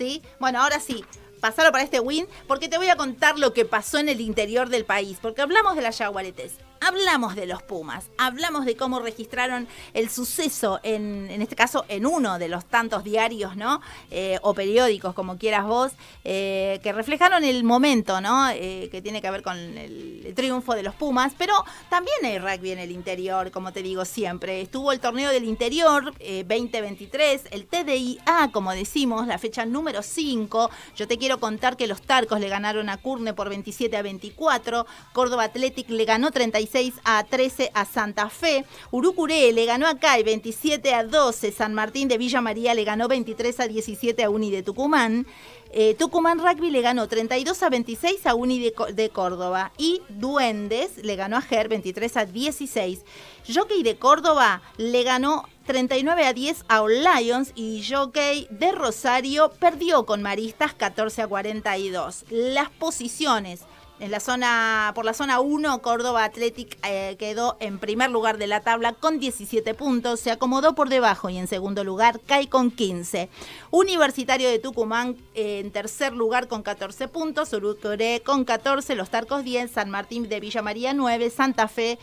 [0.00, 0.22] ¿Sí?
[0.38, 1.04] Bueno, ahora sí,
[1.42, 4.70] pasalo para este win, porque te voy a contar lo que pasó en el interior
[4.70, 9.68] del país, porque hablamos de las jaguaretes hablamos de los Pumas, hablamos de cómo registraron
[9.94, 13.80] el suceso, en, en este caso en uno de los tantos diarios, ¿no?
[14.10, 15.92] Eh, o periódicos, como quieras vos,
[16.24, 18.48] eh, que reflejaron el momento, ¿no?
[18.50, 21.52] Eh, que tiene que ver con el, triunfo de los Pumas, pero
[21.88, 24.60] también hay rugby en el interior, como te digo siempre.
[24.60, 30.70] Estuvo el torneo del interior 2023, el TDIA, como decimos, la fecha número 5.
[30.96, 34.86] Yo te quiero contar que los Tarcos le ganaron a Curne por 27 a 24,
[35.12, 36.69] Córdoba Athletic le ganó 35
[37.04, 38.64] a 13 a Santa Fe.
[38.90, 41.52] Urucuré le ganó a CAI 27 a 12.
[41.52, 45.26] San Martín de Villa María le ganó 23 a 17 a Uni de Tucumán.
[45.72, 51.14] Eh, Tucumán Rugby le ganó 32 a 26 a Uni de, Córdoba y Duendes le
[51.14, 53.04] ganó a GER 23 a 16.
[53.52, 59.50] Jockey de Córdoba le ganó 39 a 10 a All Lions y Jockey de Rosario
[59.60, 62.24] perdió con Maristas 14 a 42.
[62.30, 63.60] Las posiciones
[64.00, 68.46] En la zona, por la zona 1, Córdoba Athletic eh, quedó en primer lugar de
[68.46, 72.70] la tabla con 17 puntos, se acomodó por debajo y en segundo lugar cae con
[72.70, 73.28] 15.
[73.70, 79.44] Universitario de Tucumán eh, en tercer lugar con 14 puntos, Urucuré con 14, Los Tarcos
[79.44, 81.98] 10, San Martín de Villa María 9, Santa Fe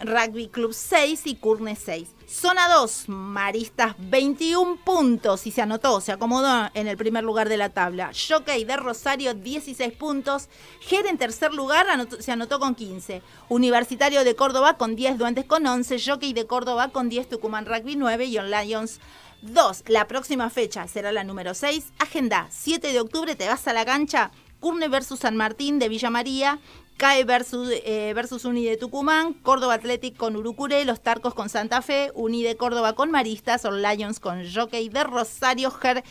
[0.00, 2.08] Rugby Club 6 y Curne 6.
[2.28, 7.56] Zona 2, Maristas 21 puntos y se anotó, se acomodó en el primer lugar de
[7.56, 8.10] la tabla.
[8.28, 10.48] Jockey de Rosario 16 puntos.
[10.80, 13.22] Ger en tercer lugar anotó- se anotó con 15.
[13.48, 15.96] Universitario de Córdoba con 10, Duendes con 11.
[15.98, 19.00] Jockey de Córdoba con 10, Tucumán Rugby 9 y On Lions
[19.42, 19.84] 2.
[19.88, 21.92] La próxima fecha será la número 6.
[21.98, 24.30] Agenda 7 de octubre, te vas a la cancha.
[24.60, 26.58] Curne versus San Martín de Villa María.
[26.98, 28.12] CAE versus, eh,
[28.44, 32.94] Uni de Tucumán, Córdoba Athletic con Urucuré, Los Tarcos con Santa Fe, Uni de Córdoba
[32.94, 36.02] con Maristas, All Lions con Jockey de Rosario, Ger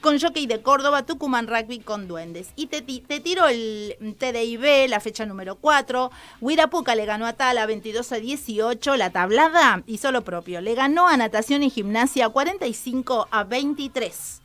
[0.00, 2.50] con Jockey de Córdoba, Tucumán Rugby con Duendes.
[2.54, 6.12] Y te, te tiro el TDIB, la fecha número 4.
[6.40, 10.60] Huirapuca le ganó a Tala 22 a 18, la tablada hizo lo propio.
[10.60, 14.42] Le ganó a Natación y Gimnasia 45 a 23.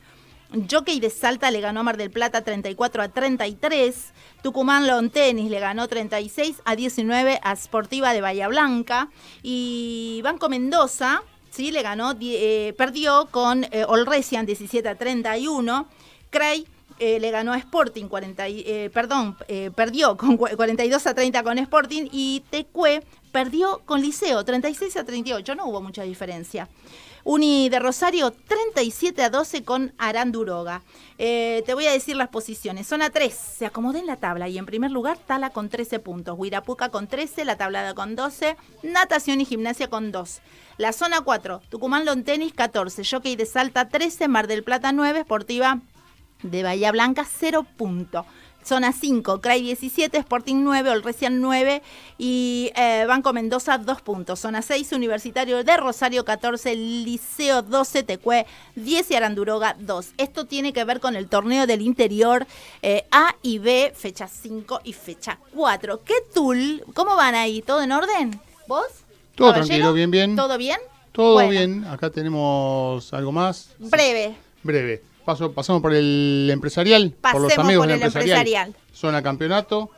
[0.70, 4.12] Jockey de Salta le ganó a Mar del Plata 34 a 33.
[4.42, 9.08] Tucumán Lawn Tennis le ganó 36 a 19 a Sportiva de Bahía Blanca.
[9.42, 15.88] Y Banco Mendoza, sí, le ganó, eh, perdió con eh, Olresian 17 a 31.
[16.30, 16.66] Cray
[16.98, 19.36] eh, le ganó a Sporting 40, y- eh, perdón,
[19.74, 25.04] perdió con cua- 42 a 30 con Sporting y Tecue perdió con Liceo 36 a
[25.04, 26.68] 38, no hubo mucha diferencia.
[27.24, 30.82] Uni de Rosario 37 a 12 con Aranduroga.
[31.18, 32.88] Eh, te voy a decir las posiciones.
[32.88, 36.36] Zona 3 se acomodó en la tabla y en primer lugar Tala con 13 puntos,
[36.36, 40.40] Huirapuca con 13, La Tablada con 12, Natación y Gimnasia con 2.
[40.78, 45.22] La zona 4, Tucumán Lon Tenis 14, Jockey de Salta 13, Mar del Plata 9,
[45.22, 45.80] Sportiva
[46.42, 48.26] de Bahía Blanca 0 punto.
[48.64, 51.82] Zona 5, CRAI 17, Sporting 9, Olresian 9
[52.18, 54.40] y eh, Banco Mendoza 2 puntos.
[54.40, 58.46] Zona 6, Universitario de Rosario 14, Liceo 12, Tecue
[58.76, 60.12] 10 y Aranduroga 2.
[60.18, 62.46] Esto tiene que ver con el torneo del interior
[62.82, 66.00] eh, A y B, fecha 5 y fecha 4.
[66.04, 66.84] ¿Qué tool?
[66.94, 67.62] ¿Cómo van ahí?
[67.62, 68.40] ¿Todo en orden?
[68.68, 68.86] ¿Vos?
[69.34, 69.66] Todo ¿Caballero?
[69.66, 70.36] tranquilo, bien, bien.
[70.36, 70.78] ¿Todo bien?
[71.12, 71.84] Todo Bueno, bien.
[71.84, 73.70] Acá tenemos algo más.
[73.78, 74.34] Breve.
[74.62, 75.02] Breve.
[75.24, 77.14] Paso, pasamos por el empresarial.
[77.20, 78.74] por los Pasemos amigos por del el empresarial.
[78.92, 79.90] Zona campeonato.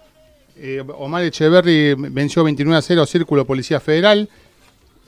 [0.57, 4.29] Eh, Omar Echeverry venció 29 a 0 a Círculo Policía Federal.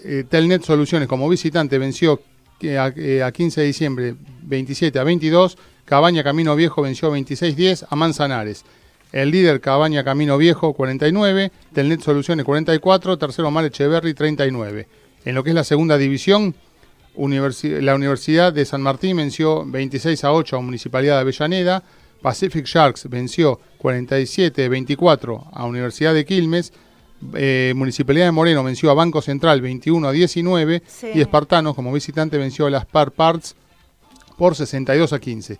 [0.02, 2.20] Eh, Telnet Soluciones como visitante venció
[2.60, 5.58] eh, a, eh, a 15 de diciembre 27 a 22.
[5.84, 8.64] Cabaña Camino Viejo venció 26-10 a Manzanares.
[9.12, 14.88] El líder Cabaña Camino Viejo 49, Telnet Soluciones 44, tercero Omar Echeverry 39.
[15.24, 16.54] En lo que es la segunda división,
[17.16, 21.82] Universi- la Universidad de San Martín venció 26 a 8 a Municipalidad de Avellaneda.
[22.22, 26.72] Pacific Sharks venció 47-24 a Universidad de Quilmes.
[27.34, 30.82] Eh, Municipalidad de Moreno venció a Banco Central 21 a 19.
[30.86, 31.08] Sí.
[31.14, 33.56] Y Espartanos, como visitante, venció a las Par Parts
[34.36, 35.58] por 62 a 15.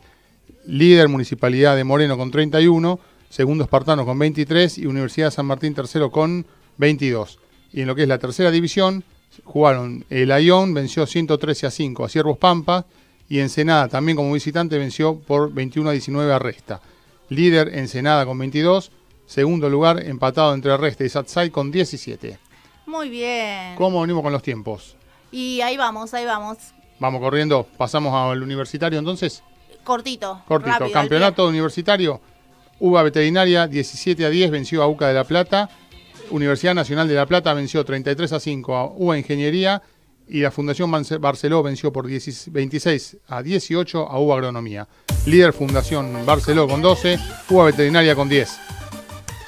[0.67, 2.99] Líder Municipalidad de Moreno con 31.
[3.31, 4.79] Segundo Espartano con 23.
[4.79, 6.47] Y Universidad de San Martín tercero con
[6.79, 7.39] 22.
[7.73, 9.03] Y en lo que es la tercera división,
[9.45, 12.87] jugaron el Ayón, venció 113 a 5 a Ciervos Pampa.
[13.29, 16.81] Y Ensenada, también como visitante, venció por 21 a 19 a Resta.
[17.29, 18.93] Líder Ensenada con 22.
[19.27, 22.39] Segundo lugar, empatado entre Resta y Satsai con 17.
[22.87, 23.75] Muy bien.
[23.77, 24.95] ¿Cómo venimos con los tiempos?
[25.33, 26.59] Y ahí vamos, ahí vamos.
[27.01, 29.43] Vamos corriendo, pasamos al universitario entonces.
[29.83, 30.43] Cortito.
[30.47, 32.21] Cortito, rápido, campeonato universitario.
[32.79, 35.69] UBA Veterinaria 17 a 10 venció a UCA de La Plata.
[36.31, 39.83] Universidad Nacional de La Plata venció 33 a 5 a UBA Ingeniería.
[40.29, 44.89] Y la Fundación Barce- Barceló venció por 10 26 a 18 a UBA Agronomía.
[45.27, 47.17] Líder Fundación Barceló con 12,
[47.49, 48.59] UBA Veterinaria con 10.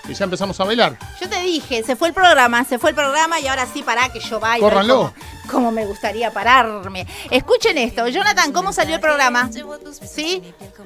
[0.09, 0.99] Y ya empezamos a bailar.
[1.21, 4.09] Yo te dije, se fue el programa, se fue el programa y ahora sí pará
[4.09, 4.67] que yo bailo.
[4.67, 4.97] Córranlo.
[4.97, 7.07] Como, como me gustaría pararme.
[7.31, 9.51] Escuchen esto, Jonathan, ¿cómo salió el programa?
[10.03, 10.43] ¿Sí?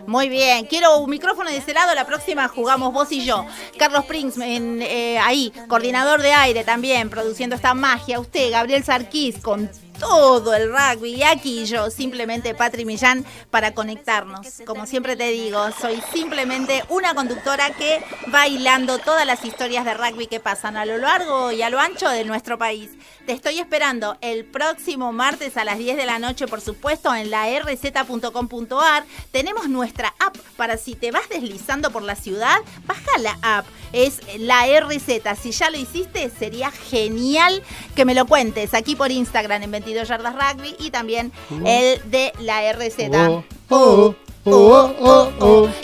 [0.07, 0.67] Muy bien.
[0.67, 3.47] Quiero un micrófono de ese lado, la próxima jugamos vos y yo.
[3.79, 8.19] Carlos Prins, en, eh, ahí, coordinador de aire también, produciendo esta magia.
[8.19, 9.71] Usted, Gabriel Sarquís, con
[10.03, 11.15] todo el rugby.
[11.15, 14.63] Y aquí yo, simplemente Patri Millán, para conectarnos.
[14.67, 18.03] Como siempre te digo, soy simplemente una conductora que
[18.35, 21.79] va hilando todas las historias de rugby que pasan a lo largo y a lo
[21.79, 22.91] ancho de nuestro país.
[23.27, 27.31] Te estoy esperando el próximo martes a las 10 de la noche, por supuesto, en
[27.31, 29.05] la rz.com.ar.
[29.31, 33.67] Tenemos nuestra app para si te vas deslizando por la ciudad, baja la app.
[33.93, 35.39] Es la RZ.
[35.41, 37.63] Si ya lo hiciste, sería genial
[37.95, 41.67] que me lo cuentes aquí por Instagram en 22 22 yardas rugby y también uh.
[41.67, 42.99] el de la RZ.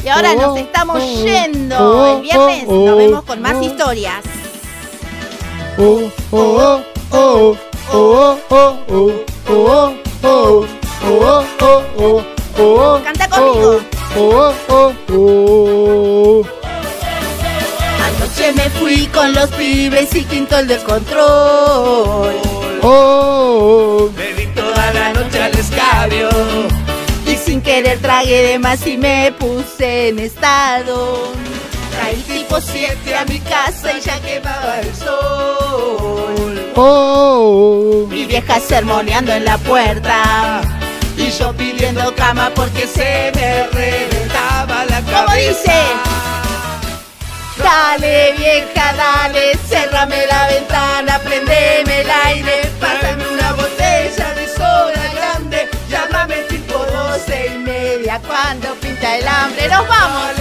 [0.04, 0.56] Y ahora nos uh.
[0.56, 1.24] estamos uh.
[1.24, 2.16] yendo.
[2.16, 4.24] El viernes nos vemos con más historias.
[13.04, 13.80] Canta conmigo.
[18.08, 22.34] Anoche me fui con los pibes y quinto el descontrol.
[22.82, 26.28] Oh, Bebí toda la noche al escabio.
[27.26, 31.32] Y sin querer tragué de más y me puse en estado.
[31.92, 36.72] Traí tipo 7 a mi casa y ya quemaba el sol.
[36.76, 40.60] oh, Mi vieja sermoneando en la puerta.
[41.16, 45.24] Y yo pidiendo cama porque se me reventaba la cabeza.
[45.26, 45.72] ¿Cómo dice?
[47.62, 55.68] Dale vieja, dale, cerrame la ventana, prendeme el aire, pásame una botella de soda grande,
[55.88, 59.68] llámame tipo doce y media cuando pinta el hambre.
[59.68, 60.32] ¡Nos vamos!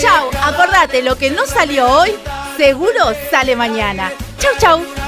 [0.00, 2.14] Chau, acordate, lo que no salió hoy,
[2.56, 4.12] seguro sale mañana.
[4.38, 5.05] Chau, chau.